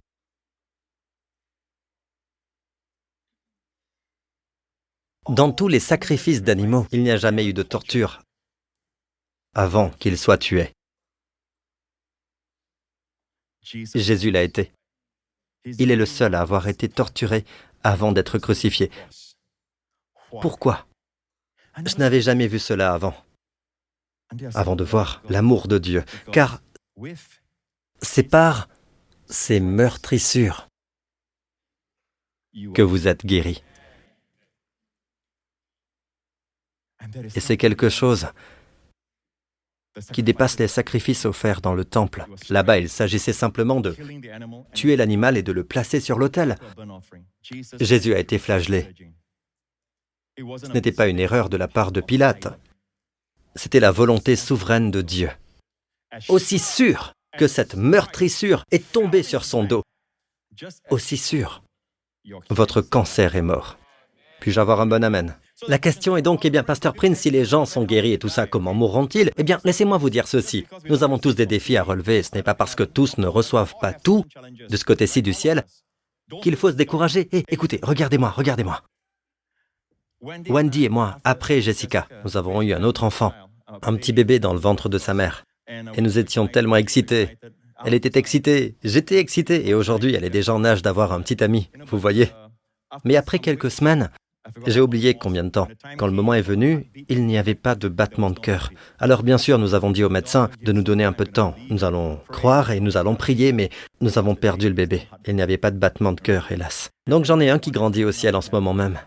[5.30, 8.22] Dans tous les sacrifices d'animaux, il n'y a jamais eu de torture
[9.54, 10.74] avant qu'il soit tué.
[13.62, 14.71] Jésus l'a été.
[15.65, 17.45] Il est le seul à avoir été torturé
[17.84, 18.91] avant d'être crucifié.
[20.41, 20.88] Pourquoi?
[21.86, 23.15] Je n'avais jamais vu cela avant,
[24.56, 26.62] avant de voir l'amour de Dieu, car
[28.02, 28.67] c'est par
[29.28, 30.67] ces meurtrissures
[32.74, 33.63] que vous êtes guéris.
[37.36, 38.28] Et c'est quelque chose
[40.13, 42.25] qui dépasse les sacrifices offerts dans le temple.
[42.49, 43.95] Là-bas, il s'agissait simplement de
[44.73, 46.56] tuer l'animal et de le placer sur l'autel.
[47.80, 48.88] Jésus a été flagellé.
[50.38, 52.47] Ce n'était pas une erreur de la part de Pilate.
[53.56, 55.30] C'était la volonté souveraine de Dieu.
[56.30, 59.84] Aussi sûr que cette meurtrissure est tombée sur son dos,
[60.89, 61.63] aussi sûr,
[62.49, 63.77] votre cancer est mort.
[64.39, 65.38] Puis-je avoir un bon amen?
[65.67, 68.30] La question est donc, eh bien, Pasteur Prince, si les gens sont guéris et tout
[68.30, 69.32] ça, comment mourront-ils?
[69.38, 70.65] Eh bien, laissez-moi vous dire ceci.
[70.89, 72.24] Nous avons tous des défis à relever.
[72.24, 74.26] Ce n'est pas parce que tous ne reçoivent pas tout
[74.69, 75.63] de ce côté-ci du ciel
[76.41, 77.28] qu'il faut se décourager.
[77.32, 78.82] Eh, écoutez, regardez-moi, regardez-moi.
[80.21, 83.34] Wendy et moi, après Jessica, nous avons eu un autre enfant,
[83.67, 85.45] un petit bébé dans le ventre de sa mère.
[85.67, 87.38] et nous étions tellement excités.
[87.84, 91.43] Elle était excitée, j'étais excité, et aujourd'hui elle est déjà en âge d'avoir un petit
[91.43, 92.30] ami, vous voyez.
[93.04, 94.12] Mais après quelques semaines,
[94.67, 95.67] j'ai oublié combien de temps.
[95.97, 98.71] Quand le moment est venu, il n'y avait pas de battement de cœur.
[98.99, 101.56] Alors bien sûr, nous avons dit au médecin de nous donner un peu de temps.
[101.69, 103.69] Nous allons croire et nous allons prier, mais
[104.01, 105.04] nous avons perdu le bébé.
[105.27, 106.89] Il n'y avait pas de battement de cœur, hélas.
[107.08, 108.99] Donc j'en ai un qui grandit au ciel en ce moment même.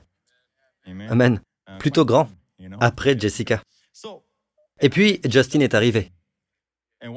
[1.08, 1.40] Amen.
[1.78, 2.28] Plutôt grand.
[2.80, 3.62] Après Jessica.
[4.80, 6.10] Et puis, Justin est arrivé.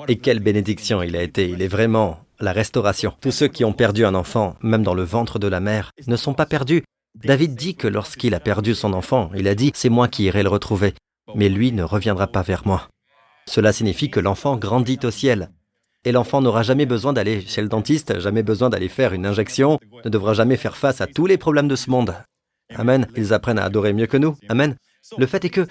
[0.07, 1.49] Et quelle bénédiction il a été.
[1.49, 3.13] Il est vraiment la restauration.
[3.21, 6.15] Tous ceux qui ont perdu un enfant, même dans le ventre de la mère, ne
[6.15, 6.83] sont pas perdus.
[7.23, 10.43] David dit que lorsqu'il a perdu son enfant, il a dit, c'est moi qui irai
[10.43, 10.93] le retrouver,
[11.35, 12.89] mais lui ne reviendra pas vers moi.
[13.47, 15.49] Cela signifie que l'enfant grandit au ciel.
[16.05, 19.79] Et l'enfant n'aura jamais besoin d'aller chez le dentiste, jamais besoin d'aller faire une injection,
[20.05, 22.15] ne devra jamais faire face à tous les problèmes de ce monde.
[22.75, 23.07] Amen.
[23.15, 24.35] Ils apprennent à adorer mieux que nous.
[24.49, 24.75] Amen.
[25.17, 25.67] Le fait est que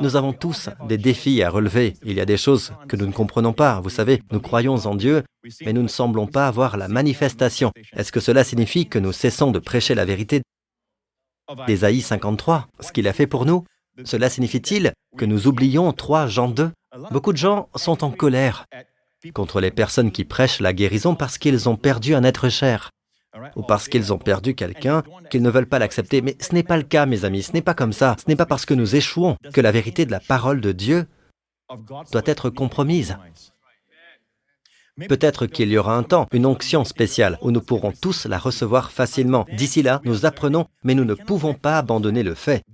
[0.00, 1.94] nous avons tous des défis à relever.
[2.04, 3.80] Il y a des choses que nous ne comprenons pas.
[3.80, 5.24] Vous savez, nous croyons en Dieu,
[5.64, 7.72] mais nous ne semblons pas avoir la manifestation.
[7.94, 10.42] Est-ce que cela signifie que nous cessons de prêcher la vérité?
[11.66, 13.64] d'Ésaïe 53, ce qu'il a fait pour nous
[14.04, 16.70] Cela signifie-t-il que nous oublions 3 Jean 2
[17.10, 18.66] Beaucoup de gens sont en colère
[19.34, 22.90] contre les personnes qui prêchent la guérison parce qu'ils ont perdu un être cher
[23.56, 26.22] ou parce qu'ils ont perdu quelqu'un, qu'ils ne veulent pas l'accepter.
[26.22, 28.16] Mais ce n'est pas le cas, mes amis, ce n'est pas comme ça.
[28.18, 31.06] Ce n'est pas parce que nous échouons que la vérité de la parole de Dieu
[32.12, 33.16] doit être compromise.
[35.08, 38.90] Peut-être qu'il y aura un temps, une onction spéciale, où nous pourrons tous la recevoir
[38.90, 39.46] facilement.
[39.52, 42.64] D'ici là, nous apprenons, mais nous ne pouvons pas abandonner le fait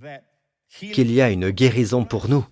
[0.93, 2.45] qu'il y a une guérison pour nous.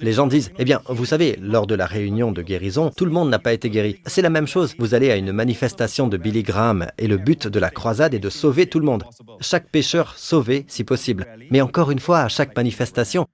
[0.00, 3.10] Les gens disent, eh bien, vous savez, lors de la réunion de guérison, tout le
[3.10, 4.00] monde n'a pas été guéri.
[4.06, 4.74] C'est la même chose.
[4.78, 8.18] Vous allez à une manifestation de Billy Graham et le but de la croisade est
[8.18, 9.04] de sauver tout le monde.
[9.40, 11.26] Chaque pécheur sauvé, si possible.
[11.50, 13.26] Mais encore une fois, à chaque manifestation,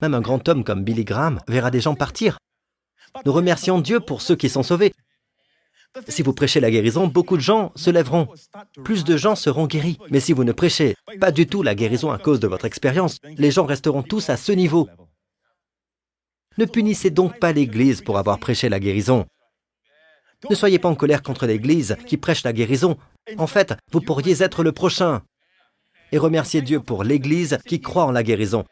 [0.00, 2.38] même un grand homme comme Billy Graham verra des gens partir.
[3.26, 4.92] Nous remercions Dieu pour ceux qui sont sauvés.
[6.08, 8.28] Si vous prêchez la guérison, beaucoup de gens se lèveront.
[8.84, 9.98] Plus de gens seront guéris.
[10.10, 13.18] Mais si vous ne prêchez pas du tout la guérison à cause de votre expérience,
[13.24, 14.88] les gens resteront tous à ce niveau.
[16.58, 19.26] Ne punissez donc pas l'Église pour avoir prêché la guérison.
[20.48, 22.96] Ne soyez pas en colère contre l'Église qui prêche la guérison.
[23.38, 25.22] En fait, vous pourriez être le prochain.
[26.12, 28.64] Et remerciez Dieu pour l'Église qui croit en la guérison.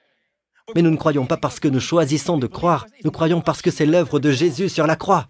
[0.74, 3.70] Mais nous ne croyons pas parce que nous choisissons de croire, nous croyons parce que
[3.70, 5.28] c'est l'œuvre de Jésus sur la croix.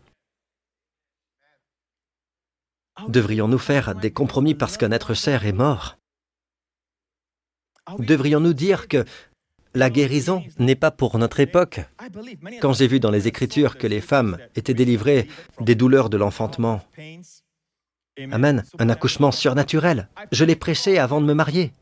[3.06, 5.96] Devrions-nous faire des compromis parce qu'un être cher est mort?
[7.98, 9.04] Devrions-nous dire que
[9.74, 11.80] la guérison n'est pas pour notre époque.
[12.60, 15.28] Quand j'ai vu dans les Écritures que les femmes étaient délivrées
[15.60, 16.80] des douleurs de l'enfantement,
[18.32, 21.72] Amen, un accouchement surnaturel, je l'ai prêché avant de me marier.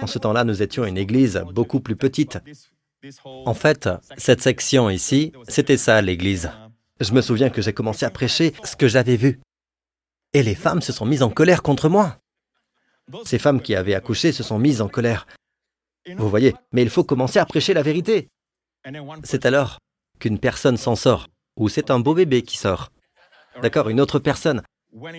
[0.00, 2.38] En ce temps-là, nous étions une église beaucoup plus petite.
[3.24, 3.88] En fait,
[4.18, 6.50] cette section ici, c'était ça l'église.
[7.00, 9.40] Je me souviens que j'ai commencé à prêcher ce que j'avais vu.
[10.34, 12.18] Et les femmes se sont mises en colère contre moi.
[13.24, 15.26] Ces femmes qui avaient accouché se sont mises en colère.
[16.14, 18.28] Vous voyez, mais il faut commencer à prêcher la vérité.
[19.24, 19.78] C'est alors
[20.20, 22.90] qu'une personne s'en sort, ou c'est un beau bébé qui sort.
[23.60, 24.62] D'accord, une autre personne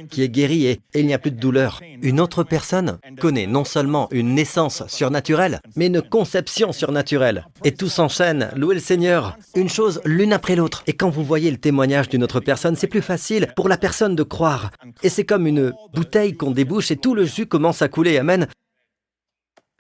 [0.10, 1.82] qui est guérie et, il n'y a plus de douleur.
[2.02, 7.45] Une autre personne connaît non seulement une naissance surnaturelle, mais une conception surnaturelle.
[7.63, 10.84] Et tout s'enchaîne, louez le Seigneur, une chose l'une après l'autre.
[10.88, 14.15] Et quand vous voyez le témoignage d'une autre personne, c'est plus facile pour la personne
[14.15, 14.71] de croire.
[15.04, 18.17] Et c'est comme une bouteille qu'on débouche et tout le jus commence à couler.
[18.17, 18.47] Amen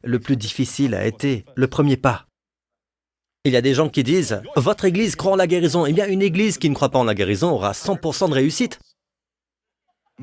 [0.07, 2.25] le plus difficile a été le premier pas.
[3.43, 5.85] Il y a des gens qui disent Votre Église croit en la guérison.
[5.85, 8.79] Eh bien, une Église qui ne croit pas en la guérison aura 100% de réussite.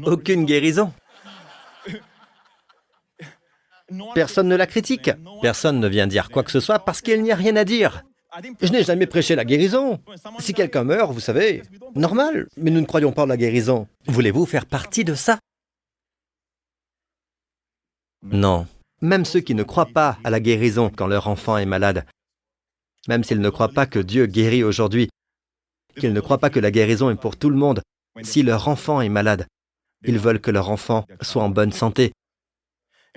[0.02, 0.92] Aucune guérison.
[4.14, 5.10] Personne ne la critique.
[5.40, 8.02] Personne ne vient dire quoi que ce soit parce qu'il n'y a rien à dire.
[8.60, 10.00] Je n'ai jamais prêché la guérison.
[10.40, 11.62] Si quelqu'un meurt, vous savez,
[11.94, 13.86] normal, mais nous ne croyons pas en la guérison.
[14.08, 15.38] Voulez-vous faire partie de ça?
[18.22, 18.66] Non.
[19.04, 22.06] Même ceux qui ne croient pas à la guérison quand leur enfant est malade,
[23.06, 25.10] même s'ils ne croient pas que Dieu guérit aujourd'hui,
[26.00, 27.82] qu'ils ne croient pas que la guérison est pour tout le monde,
[28.22, 29.46] si leur enfant est malade,
[30.06, 32.12] ils veulent que leur enfant soit en bonne santé.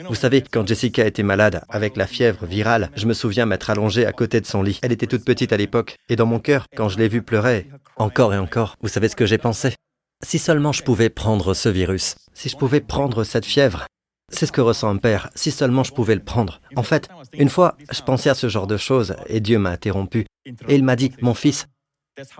[0.10, 4.06] Vous savez, quand Jessica était malade, avec la fièvre virale, je me souviens m'être allongé
[4.06, 4.80] à côté de son lit.
[4.84, 7.70] Elle était toute petite à l'époque, et dans mon cœur, quand je l'ai vue pleurer,
[7.96, 9.74] encore et encore, vous savez ce que j'ai pensé?
[10.22, 13.88] Si seulement je pouvais prendre ce virus, si je pouvais prendre cette fièvre,
[14.30, 16.62] c'est ce que ressent un père, si seulement je pouvais le prendre.
[16.76, 20.26] En fait, une fois, je pensais à ce genre de choses et Dieu m'a interrompu.
[20.46, 21.68] Et il m'a dit, mon fils,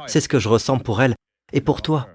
[0.08, 1.16] c'est ce que je ressens pour elle
[1.54, 2.10] et pour toi.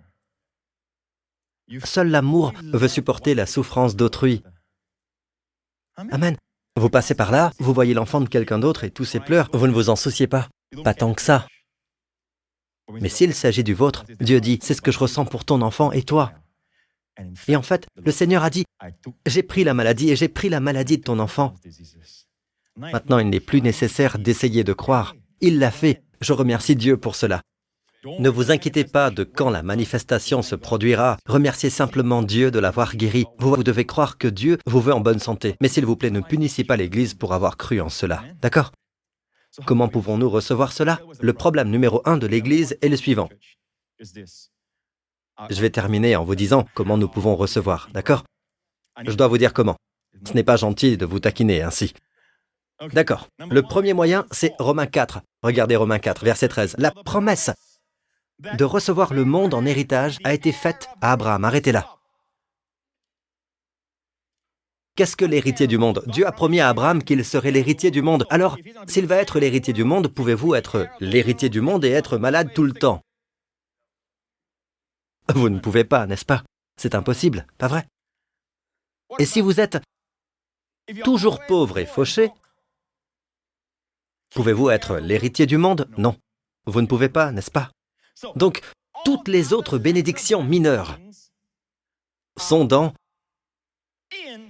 [1.85, 4.43] Seul l'amour veut supporter la souffrance d'autrui.
[5.97, 6.37] Amen.
[6.77, 9.67] Vous passez par là, vous voyez l'enfant de quelqu'un d'autre et tous ses pleurs, vous
[9.67, 10.49] ne vous en souciez pas.
[10.85, 11.47] Pas tant que ça.
[12.91, 15.93] Mais s'il s'agit du vôtre, Dieu dit, c'est ce que je ressens pour ton enfant
[15.93, 16.33] et toi.
[17.49, 18.65] Et en fait, le Seigneur a dit,
[19.27, 21.55] j'ai pris la maladie et j'ai pris la maladie de ton enfant.
[22.77, 25.15] Maintenant, il n'est plus nécessaire d'essayer de croire.
[25.41, 26.03] Il l'a fait.
[26.21, 27.43] Je remercie Dieu pour cela.
[28.19, 31.19] Ne vous inquiétez pas de quand la manifestation se produira.
[31.27, 33.27] Remerciez simplement Dieu de l'avoir guéri.
[33.39, 35.55] Vous, devez croire que Dieu vous veut en bonne santé.
[35.61, 38.25] Mais s'il vous plaît, ne punissez pas l'Église pour avoir cru en cela.
[38.41, 38.73] D'accord?
[39.67, 41.01] Comment pouvons-nous recevoir cela?
[41.21, 43.29] Le problème numéro un de l'Église est le suivant.
[45.51, 48.25] Je vais terminer en vous disant comment nous pouvons recevoir, d'accord?
[49.05, 49.77] Je dois vous dire comment.
[50.27, 51.95] Ce n'est pas gentil de vous taquiner ainsi.
[52.93, 53.29] D'accord.
[53.51, 55.21] Le premier moyen, c'est Romains 4.
[55.43, 56.77] Regardez Romains 4, verset 13.
[56.79, 57.51] La promesse
[58.41, 61.45] de recevoir le monde en héritage a été faite à Abraham.
[61.45, 61.97] Arrêtez là.
[64.95, 66.03] Qu'est-ce que l'héritier du monde?
[66.07, 68.27] Dieu a promis à Abraham qu'il serait l'héritier du monde.
[68.29, 72.51] Alors, s'il va être l'héritier du monde, pouvez-vous être l'héritier du monde et être malade
[72.55, 73.01] tout le temps?
[75.35, 76.43] Vous ne pouvez pas, n'est-ce pas?
[76.77, 77.87] C'est impossible, pas vrai?
[79.19, 79.79] Et si vous êtes
[81.05, 82.31] toujours pauvre et fauché,
[84.35, 85.89] pouvez-vous être l'héritier du monde?
[85.97, 86.17] Non.
[86.67, 87.71] Vous ne pouvez pas, n'est-ce pas?
[88.37, 88.63] Donc,
[89.05, 90.99] toutes les autres bénédictions mineures
[92.39, 92.95] sont dans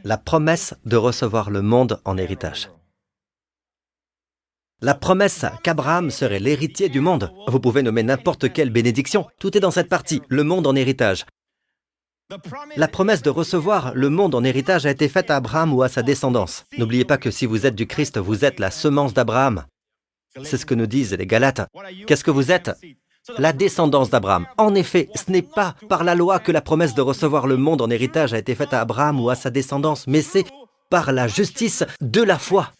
[0.04, 2.70] la promesse de recevoir le monde en héritage.
[4.82, 7.32] La promesse qu'Abraham serait l'héritier du monde.
[7.46, 9.28] Vous pouvez nommer n'importe quelle bénédiction.
[9.38, 11.24] Tout est dans cette partie, le monde en héritage.
[12.74, 15.88] La promesse de recevoir le monde en héritage a été faite à Abraham ou à
[15.88, 16.64] sa descendance.
[16.78, 19.66] N'oubliez pas que si vous êtes du Christ, vous êtes la semence d'Abraham.
[20.42, 21.68] C'est ce que nous disent les Galates.
[22.08, 22.72] Qu'est-ce que vous êtes?
[23.38, 24.48] La descendance d'Abraham.
[24.58, 27.82] En effet, ce n'est pas par la loi que la promesse de recevoir le monde
[27.82, 30.46] en héritage a été faite à Abraham ou à sa descendance, mais c'est
[30.90, 32.72] par la justice de la foi.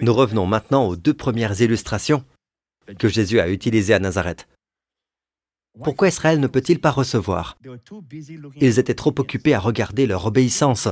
[0.00, 2.24] Nous revenons maintenant aux deux premières illustrations
[2.98, 4.48] que Jésus a utilisées à Nazareth.
[5.82, 7.56] Pourquoi Israël ne peut-il pas recevoir?
[8.60, 10.88] Ils étaient trop occupés à regarder leur obéissance.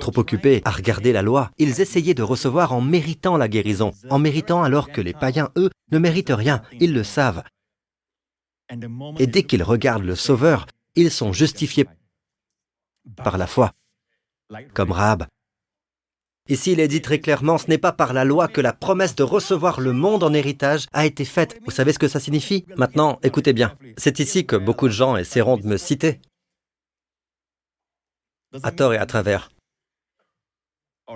[0.00, 4.18] Trop occupés à regarder la loi, ils essayaient de recevoir en méritant la guérison, en
[4.18, 7.44] méritant alors que les païens, eux, ne méritent rien, ils le savent.
[9.18, 11.86] Et dès qu'ils regardent le Sauveur, ils sont justifiés
[13.16, 13.72] par la foi,
[14.72, 15.26] comme Rahab.
[16.46, 19.14] Ici, il est dit très clairement, ce n'est pas par la loi que la promesse
[19.14, 21.58] de recevoir le monde en héritage a été faite.
[21.64, 22.66] Vous savez ce que ça signifie?
[22.76, 23.78] Maintenant, écoutez bien.
[23.96, 26.20] C'est ici que beaucoup de gens essaieront de me citer.
[28.62, 29.50] À tort et à travers.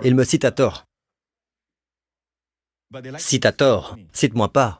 [0.03, 0.85] Il me cite à tort.
[3.19, 4.79] Cite à tort, cite-moi pas.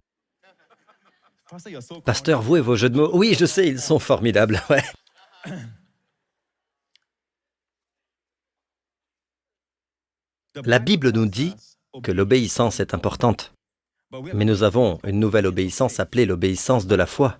[2.06, 4.84] Pasteur, vous et vos jeux de mots, oui, je sais, ils sont formidables, ouais.
[10.66, 11.54] La Bible nous dit
[12.02, 13.54] que l'obéissance est importante,
[14.34, 17.38] mais nous avons une nouvelle obéissance appelée l'obéissance de la foi.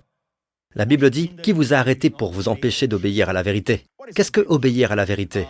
[0.76, 3.84] La Bible dit, qui vous a arrêté pour vous empêcher d'obéir à la vérité?
[4.14, 5.48] Qu'est-ce que obéir à la vérité?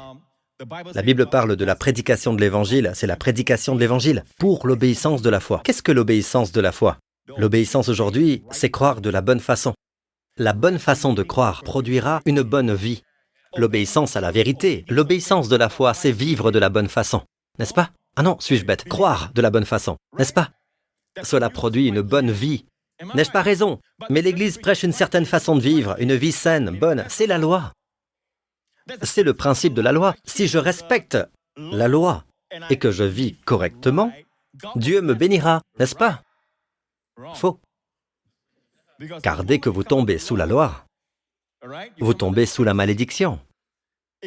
[0.95, 5.21] La Bible parle de la prédication de l'Évangile, c'est la prédication de l'Évangile pour l'obéissance
[5.21, 5.61] de la foi.
[5.63, 6.99] Qu'est-ce que l'obéissance de la foi?
[7.37, 9.75] L'obéissance aujourd'hui, c'est croire de la bonne façon.
[10.39, 13.03] La bonne façon de croire produira une bonne vie.
[13.57, 17.23] L'obéissance à la vérité, l'obéissance de la foi, c'est vivre de la bonne façon.
[17.61, 17.91] N'est-ce pas?
[18.17, 18.85] Ah non, suis-je bête?
[18.85, 19.99] Croire de la bonne façon.
[20.17, 20.49] N'est-ce pas?
[21.23, 22.65] Cela produit une bonne vie.
[23.15, 23.81] N'ai-je pas raison?
[24.09, 27.05] Mais l'Église prêche une certaine façon de vivre, une vie saine, bonne.
[27.11, 27.75] C'est la loi.
[29.03, 30.15] C'est le principe de la loi.
[30.25, 31.19] Si je respecte
[31.59, 32.25] la loi
[32.71, 34.11] et que je vis correctement,
[34.77, 36.23] Dieu me bénira, n'est-ce pas?
[37.35, 37.61] Faux.
[39.23, 40.87] Car dès que vous tombez sous la loi,
[41.99, 43.39] vous tombez sous la malédiction.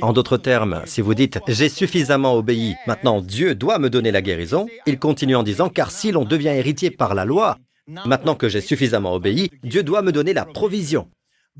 [0.01, 4.23] En d'autres termes, si vous dites⁇ J'ai suffisamment obéi, maintenant Dieu doit me donner la
[4.23, 8.49] guérison⁇ il continue en disant⁇ Car si l'on devient héritier par la loi, maintenant que
[8.49, 11.09] j'ai suffisamment obéi, Dieu doit me donner la provision.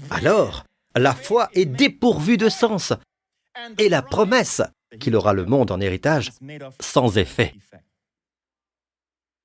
[0.10, 0.64] Alors,
[0.96, 2.94] la foi est dépourvue de sens
[3.78, 4.64] et la promesse
[5.00, 6.32] qu'il aura le monde en héritage
[6.80, 7.54] sans effet.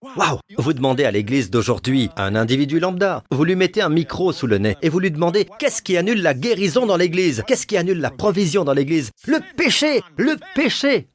[0.02, 0.38] Waouh.
[0.56, 4.58] Vous demandez à l'église d'aujourd'hui, un individu lambda, vous lui mettez un micro sous le
[4.58, 7.42] nez et vous lui demandez qu'est-ce qui annule la guérison dans l'église?
[7.46, 9.10] Qu'est-ce qui annule la provision dans l'église?
[9.26, 11.08] Le péché Le péché.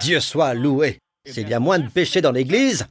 [0.00, 0.98] Dieu soit loué.
[1.26, 2.86] S'il y a moins de péché dans l'église,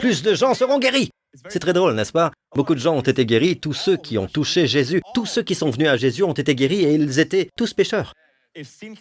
[0.00, 1.10] plus de gens seront guéris.
[1.48, 2.32] C'est très drôle, n'est-ce pas?
[2.56, 5.54] Beaucoup de gens ont été guéris, tous ceux qui ont touché Jésus, tous ceux qui
[5.54, 8.14] sont venus à Jésus ont été guéris et ils étaient tous pécheurs.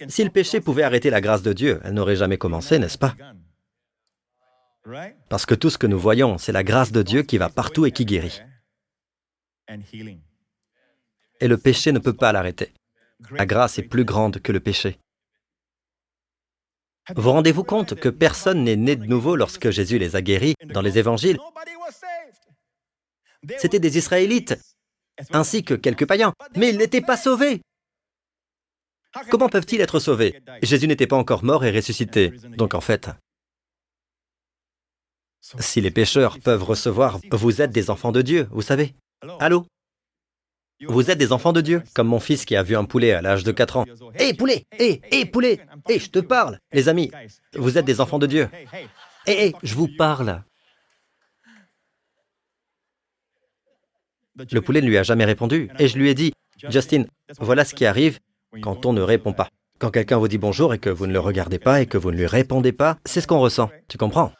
[0.07, 3.15] Si le péché pouvait arrêter la grâce de Dieu, elle n'aurait jamais commencé, n'est-ce pas?
[5.29, 7.85] Parce que tout ce que nous voyons, c'est la grâce de Dieu qui va partout
[7.85, 8.41] et qui guérit.
[11.39, 12.73] Et le péché ne peut pas l'arrêter.
[13.31, 14.99] La grâce est plus grande que le péché.
[17.15, 20.81] Vous rendez-vous compte que personne n'est né de nouveau lorsque Jésus les a guéris dans
[20.81, 21.39] les évangiles?
[23.57, 24.57] C'étaient des Israélites,
[25.31, 27.61] ainsi que quelques païens, mais ils n'étaient pas sauvés.
[29.29, 30.39] Comment peuvent-ils être sauvés?
[30.61, 32.29] Jésus n'était pas encore mort et ressuscité.
[32.57, 33.09] Donc en fait,
[35.41, 38.93] si les pécheurs peuvent recevoir, vous êtes des enfants de Dieu, vous savez.
[39.39, 39.65] Allô?
[40.87, 43.21] Vous êtes des enfants de Dieu, comme mon fils qui a vu un poulet à
[43.21, 43.85] l'âge de 4 ans.
[44.17, 45.59] Hé poulet Hé Hé poulet
[45.89, 47.11] Hé, je te parle Les amis,
[47.53, 48.49] vous êtes des enfants de Dieu.
[49.27, 50.41] Hé hé, je vous parle.
[54.51, 56.31] Le poulet ne lui a jamais répondu et je lui ai dit,
[56.69, 57.03] Justin,
[57.39, 58.19] voilà ce qui arrive
[58.61, 59.49] quand on ne répond pas.
[59.79, 62.11] Quand quelqu'un vous dit bonjour et que vous ne le regardez pas et que vous
[62.11, 63.69] ne lui répondez pas, c'est ce qu'on ressent.
[63.89, 64.31] Tu comprends?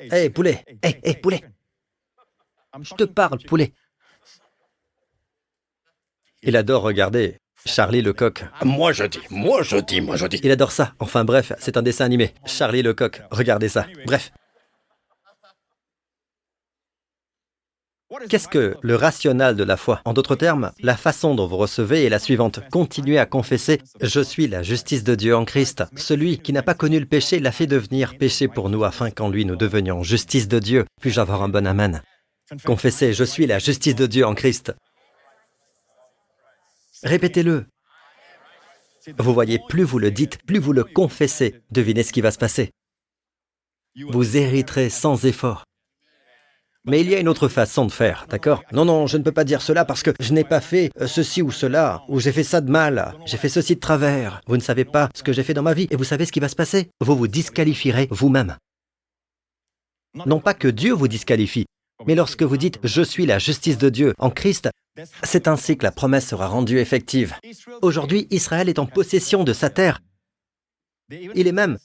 [0.00, 1.42] Hé, poulet Hé, hé, poulet
[2.82, 3.72] Je te parle, poulet
[6.42, 8.44] Il adore regarder Charlie le coq.
[8.64, 10.40] Moi je dis, moi je dis, moi je dis.
[10.44, 10.94] Il adore ça.
[11.00, 12.32] Enfin bref, c'est un dessin animé.
[12.44, 13.22] Charlie le coq.
[13.30, 13.86] Regardez ça.
[14.06, 14.30] Bref.
[18.28, 20.00] Qu'est-ce que le rationnel de la foi?
[20.04, 22.60] En d'autres termes, la façon dont vous recevez est la suivante.
[22.70, 25.84] Continuez à confesser⁇ Je suis la justice de Dieu en Christ.
[25.96, 29.28] Celui qui n'a pas connu le péché l'a fait devenir péché pour nous afin qu'en
[29.28, 30.84] lui nous devenions justice de Dieu.
[31.00, 32.02] Puis-je avoir un bon Amen?
[32.64, 34.72] Confessez⁇ Je suis la justice de Dieu en Christ.
[37.02, 37.66] Répétez-le.
[39.18, 42.38] Vous voyez, plus vous le dites, plus vous le confessez, devinez ce qui va se
[42.38, 42.70] passer.
[44.08, 45.65] Vous hériterez sans effort.
[46.86, 48.62] Mais il y a une autre façon de faire, d'accord?
[48.72, 51.08] Non, non, je ne peux pas dire cela parce que je n'ai pas fait euh,
[51.08, 54.40] ceci ou cela, ou j'ai fait ça de mal, j'ai fait ceci de travers.
[54.46, 56.32] Vous ne savez pas ce que j'ai fait dans ma vie, et vous savez ce
[56.32, 58.56] qui va se passer Vous vous disqualifierez vous-même.
[60.26, 61.66] Non pas que Dieu vous disqualifie,
[62.06, 64.66] mais lorsque vous dites⁇ Je suis la justice de Dieu en Christ⁇
[65.22, 67.34] c'est ainsi que la promesse sera rendue effective.
[67.82, 70.00] Aujourd'hui, Israël est en possession de sa terre.
[71.10, 71.76] Il est même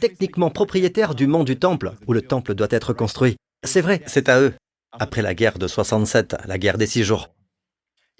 [0.00, 3.36] techniquement propriétaire du mont du temple, où le temple doit être construit.
[3.64, 4.54] C'est vrai, c'est à eux.
[4.92, 7.34] Après la guerre de 67, la guerre des six jours.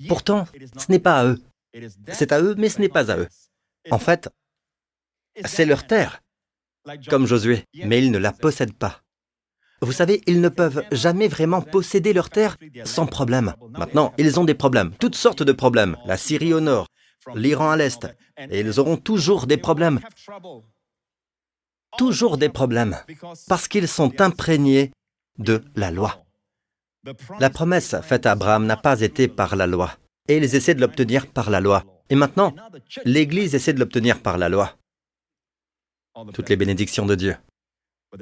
[0.09, 1.39] Pourtant, ce n'est pas à eux.
[2.13, 3.29] C'est à eux, mais ce n'est pas à eux.
[3.91, 4.29] En fait,
[5.45, 6.23] c'est leur terre,
[7.09, 9.03] comme Josué, mais ils ne la possèdent pas.
[9.83, 13.55] Vous savez, ils ne peuvent jamais vraiment posséder leur terre sans problème.
[13.71, 15.97] Maintenant, ils ont des problèmes, toutes sortes de problèmes.
[16.07, 16.87] La Syrie au nord,
[17.35, 18.07] l'Iran à l'est,
[18.39, 20.01] et ils auront toujours des problèmes.
[21.99, 22.97] Toujours des problèmes,
[23.49, 24.93] parce qu'ils sont imprégnés
[25.39, 26.25] de la loi.
[27.39, 29.93] La promesse faite à Abraham n'a pas été par la loi,
[30.29, 31.85] et ils essaient de l'obtenir par la loi.
[32.11, 32.55] Et maintenant,
[33.05, 34.77] l'Église essaie de l'obtenir par la loi.
[36.33, 37.37] Toutes les bénédictions de Dieu.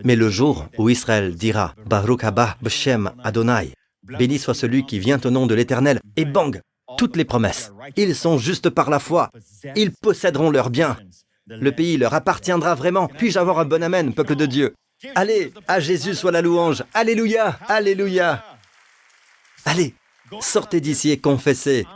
[0.05, 5.21] Mais le jour où Israël dira Baruch haba b'shem Adonai, béni soit celui qui vient
[5.25, 6.61] au nom de l'Éternel, et bang,
[6.99, 7.73] toutes les promesses.
[7.97, 9.31] Ils sont justes par la foi.
[9.77, 10.97] Ils posséderont leurs biens.
[11.47, 13.07] Le pays leur appartiendra vraiment.
[13.07, 14.75] Puis-je avoir un bon amen, peuple de Dieu?
[15.15, 16.85] Allez, à Jésus soit la louange.
[16.95, 18.45] Alléluia, Alléluia.
[19.65, 19.95] Allez,
[20.41, 21.87] sortez d'ici et confessez.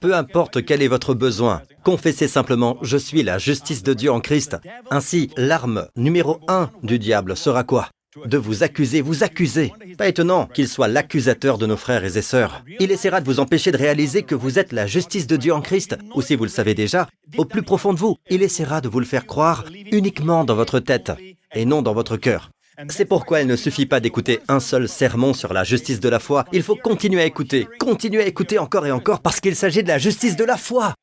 [0.00, 4.20] Peu importe quel est votre besoin, confessez simplement Je suis la justice de Dieu en
[4.20, 4.56] Christ.
[4.90, 7.88] Ainsi, l'arme numéro un du diable sera quoi?
[8.26, 9.72] De vous accuser, vous accuser.
[9.98, 12.62] Pas étonnant qu'il soit l'accusateur de nos frères et sœurs.
[12.78, 15.60] Il essaiera de vous empêcher de réaliser que vous êtes la justice de Dieu en
[15.60, 17.08] Christ, ou si vous le savez déjà,
[17.38, 20.78] au plus profond de vous, il essaiera de vous le faire croire uniquement dans votre
[20.78, 21.10] tête
[21.54, 22.50] et non dans votre cœur.
[22.88, 26.18] C'est pourquoi il ne suffit pas d'écouter un seul sermon sur la justice de la
[26.18, 26.44] foi.
[26.52, 29.88] Il faut continuer à écouter, continuer à écouter encore et encore parce qu'il s'agit de
[29.88, 30.94] la justice de la foi.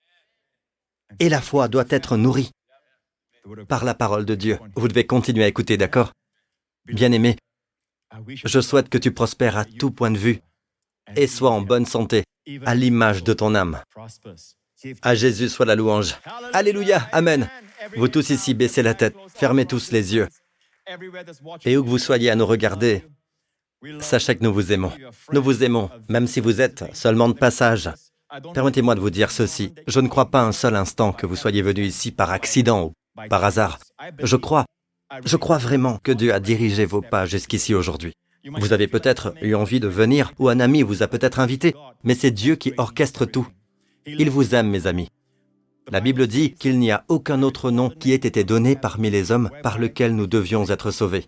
[1.19, 2.51] Et la foi doit être nourrie
[3.67, 4.59] par la parole de Dieu.
[4.75, 6.11] Vous devez continuer à écouter, d'accord?
[6.85, 7.37] Bien-aimé,
[8.27, 10.41] je souhaite que tu prospères à tout point de vue
[11.15, 12.23] et sois en bonne santé,
[12.65, 13.79] à l'image de ton âme.
[15.01, 16.15] À Jésus soit la louange.
[16.53, 17.49] Alléluia, Amen.
[17.95, 20.27] Vous tous ici, baissez la tête, fermez tous les yeux.
[21.65, 23.03] Et où que vous soyez à nous regarder,
[23.99, 24.91] sachez que nous vous aimons.
[25.31, 27.89] Nous vous aimons, même si vous êtes seulement de passage.
[28.53, 29.73] Permettez-moi de vous dire ceci.
[29.87, 32.93] Je ne crois pas un seul instant que vous soyez venu ici par accident ou
[33.29, 33.79] par hasard.
[34.23, 34.65] Je crois,
[35.25, 38.13] je crois vraiment que Dieu a dirigé vos pas jusqu'ici aujourd'hui.
[38.45, 42.15] Vous avez peut-être eu envie de venir ou un ami vous a peut-être invité, mais
[42.15, 43.47] c'est Dieu qui orchestre tout.
[44.05, 45.09] Il vous aime, mes amis.
[45.91, 49.31] La Bible dit qu'il n'y a aucun autre nom qui ait été donné parmi les
[49.31, 51.25] hommes par lequel nous devions être sauvés.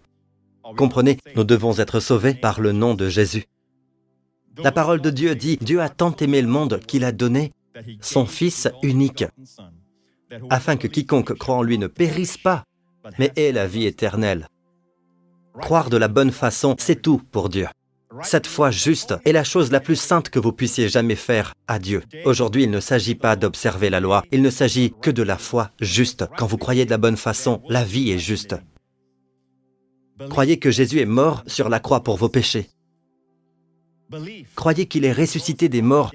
[0.78, 3.44] Comprenez, nous devons être sauvés par le nom de Jésus.
[4.58, 7.52] La parole de Dieu dit, Dieu a tant aimé le monde qu'il a donné
[8.00, 9.26] son Fils unique,
[10.50, 12.64] afin que quiconque croit en lui ne périsse pas,
[13.20, 14.48] mais ait la vie éternelle.
[15.60, 17.68] Croire de la bonne façon, c'est tout pour Dieu.
[18.22, 21.80] Cette foi juste est la chose la plus sainte que vous puissiez jamais faire à
[21.80, 22.04] Dieu.
[22.26, 25.72] Aujourd'hui, il ne s'agit pas d'observer la loi, il ne s'agit que de la foi
[25.82, 26.26] juste.
[26.38, 28.56] Quand vous croyez de la bonne façon, la vie est juste.
[30.30, 32.70] Croyez que Jésus est mort sur la croix pour vos péchés.
[34.56, 36.12] Croyez qu'il est ressuscité des morts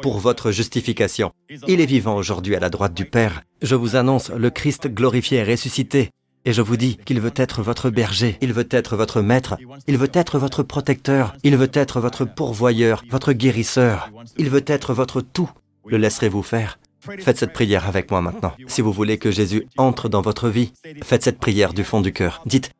[0.00, 1.32] pour votre justification.
[1.66, 3.42] Il est vivant aujourd'hui à la droite du Père.
[3.62, 6.10] Je vous annonce, le Christ glorifié est ressuscité.
[6.44, 9.96] Et je vous dis qu'il veut être votre berger, il veut être votre maître, il
[9.96, 15.20] veut être votre protecteur, il veut être votre pourvoyeur, votre guérisseur, il veut être votre
[15.20, 15.50] tout.
[15.86, 16.78] Le laisserez-vous faire?
[17.00, 18.54] Faites cette prière avec moi maintenant.
[18.66, 20.72] Si vous voulez que Jésus entre dans votre vie,
[21.02, 22.42] faites cette prière du fond du cœur.
[22.46, 22.72] Dites,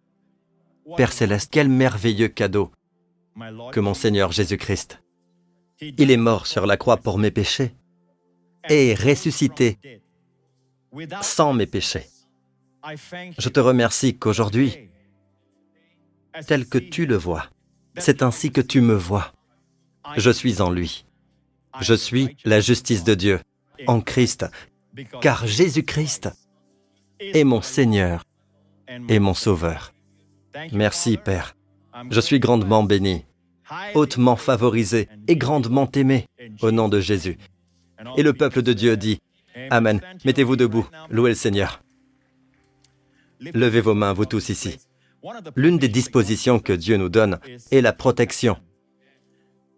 [0.96, 2.70] Père céleste, quel merveilleux cadeau
[3.72, 5.02] que mon Seigneur Jésus-Christ.
[5.80, 7.74] Il est mort sur la croix pour mes péchés
[8.68, 9.78] et ressuscité
[11.22, 12.11] sans mes péchés.
[13.38, 14.90] Je te remercie qu'aujourd'hui,
[16.46, 17.46] tel que tu le vois,
[17.96, 19.32] c'est ainsi que tu me vois.
[20.16, 21.04] Je suis en lui.
[21.80, 23.40] Je suis la justice de Dieu
[23.86, 24.46] en Christ,
[25.20, 26.30] car Jésus-Christ
[27.20, 28.24] est mon Seigneur
[29.08, 29.92] et mon Sauveur.
[30.72, 31.54] Merci Père.
[32.10, 33.24] Je suis grandement béni,
[33.94, 36.26] hautement favorisé et grandement aimé
[36.60, 37.38] au nom de Jésus.
[38.16, 39.18] Et le peuple de Dieu dit,
[39.70, 40.00] Amen.
[40.24, 41.81] Mettez-vous debout, louez le Seigneur.
[43.54, 44.78] Levez vos mains, vous tous ici.
[45.56, 47.38] L'une des dispositions que Dieu nous donne
[47.70, 48.56] est la protection.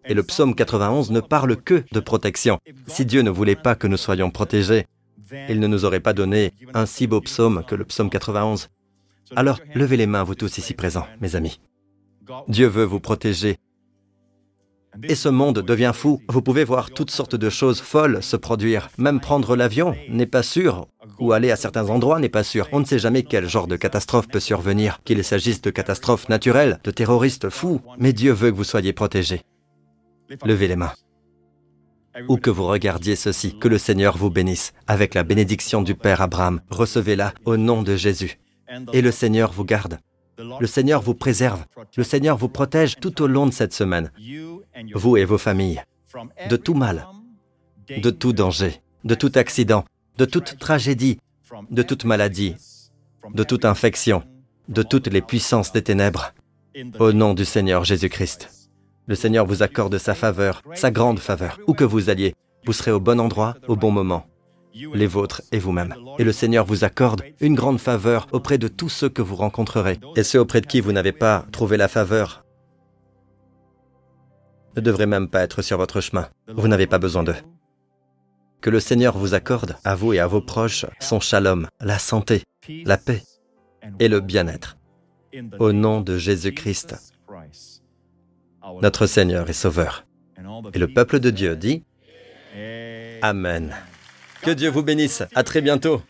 [0.06, 2.58] Et le psaume 91 ne parle que de protection.
[2.86, 4.86] Si Dieu ne voulait pas que nous soyons protégés,
[5.48, 8.68] il ne nous aurait pas donné un si beau psaume que le psaume 91.
[9.36, 11.60] Alors, levez les mains, vous tous ici présents, mes amis.
[12.48, 13.58] Dieu veut vous protéger
[15.02, 16.22] et ce monde devient fou.
[16.28, 18.88] Vous pouvez voir toutes sortes de choses folles se produire.
[18.98, 20.86] Même prendre l'avion n'est pas sûr,
[21.18, 22.68] ou aller à certains endroits n'est pas sûr.
[22.72, 26.80] On ne sait jamais quel genre de catastrophe peut survenir, qu'il s'agisse de catastrophes naturelles,
[26.84, 29.42] de terroristes fous, mais Dieu veut que vous soyez protégés.
[30.44, 30.92] Levez les mains.
[32.28, 36.20] Ou que vous regardiez ceci, que le Seigneur vous bénisse, avec la bénédiction du Père
[36.20, 36.60] Abraham.
[36.70, 38.38] Recevez-la au nom de Jésus.
[38.92, 39.98] Et le Seigneur vous garde.
[40.60, 41.64] Le Seigneur vous préserve.
[41.96, 44.10] Le Seigneur vous protège tout au long de cette semaine
[44.94, 45.82] vous et vos familles,
[46.48, 47.06] de tout mal,
[47.88, 49.84] de tout danger, de tout accident,
[50.16, 51.18] de toute tragédie,
[51.70, 52.54] de toute maladie,
[53.32, 54.22] de toute infection,
[54.68, 56.32] de toutes les puissances des ténèbres,
[57.00, 58.70] au nom du Seigneur Jésus-Christ.
[59.06, 61.58] Le Seigneur vous accorde sa faveur, sa grande faveur.
[61.66, 62.34] Où que vous alliez,
[62.64, 64.26] vous serez au bon endroit, au bon moment,
[64.72, 65.94] les vôtres et vous-même.
[66.18, 69.98] Et le Seigneur vous accorde une grande faveur auprès de tous ceux que vous rencontrerez.
[70.16, 72.44] Et ceux auprès de qui vous n'avez pas trouvé la faveur,
[74.76, 76.28] ne devraient même pas être sur votre chemin.
[76.52, 77.36] Vous n'avez pas besoin d'eux.
[78.64, 82.44] Que le Seigneur vous accorde, à vous et à vos proches, son shalom, la santé,
[82.86, 83.22] la paix
[84.00, 84.78] et le bien-être.
[85.58, 86.94] Au nom de Jésus-Christ,
[88.80, 90.06] notre Seigneur et Sauveur.
[90.72, 91.82] Et le peuple de Dieu dit
[93.20, 93.76] Amen.
[94.40, 95.22] Que Dieu vous bénisse.
[95.34, 96.00] À très bientôt.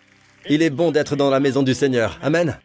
[0.48, 2.20] Il est bon d'être dans la maison du Seigneur.
[2.22, 2.57] Amen.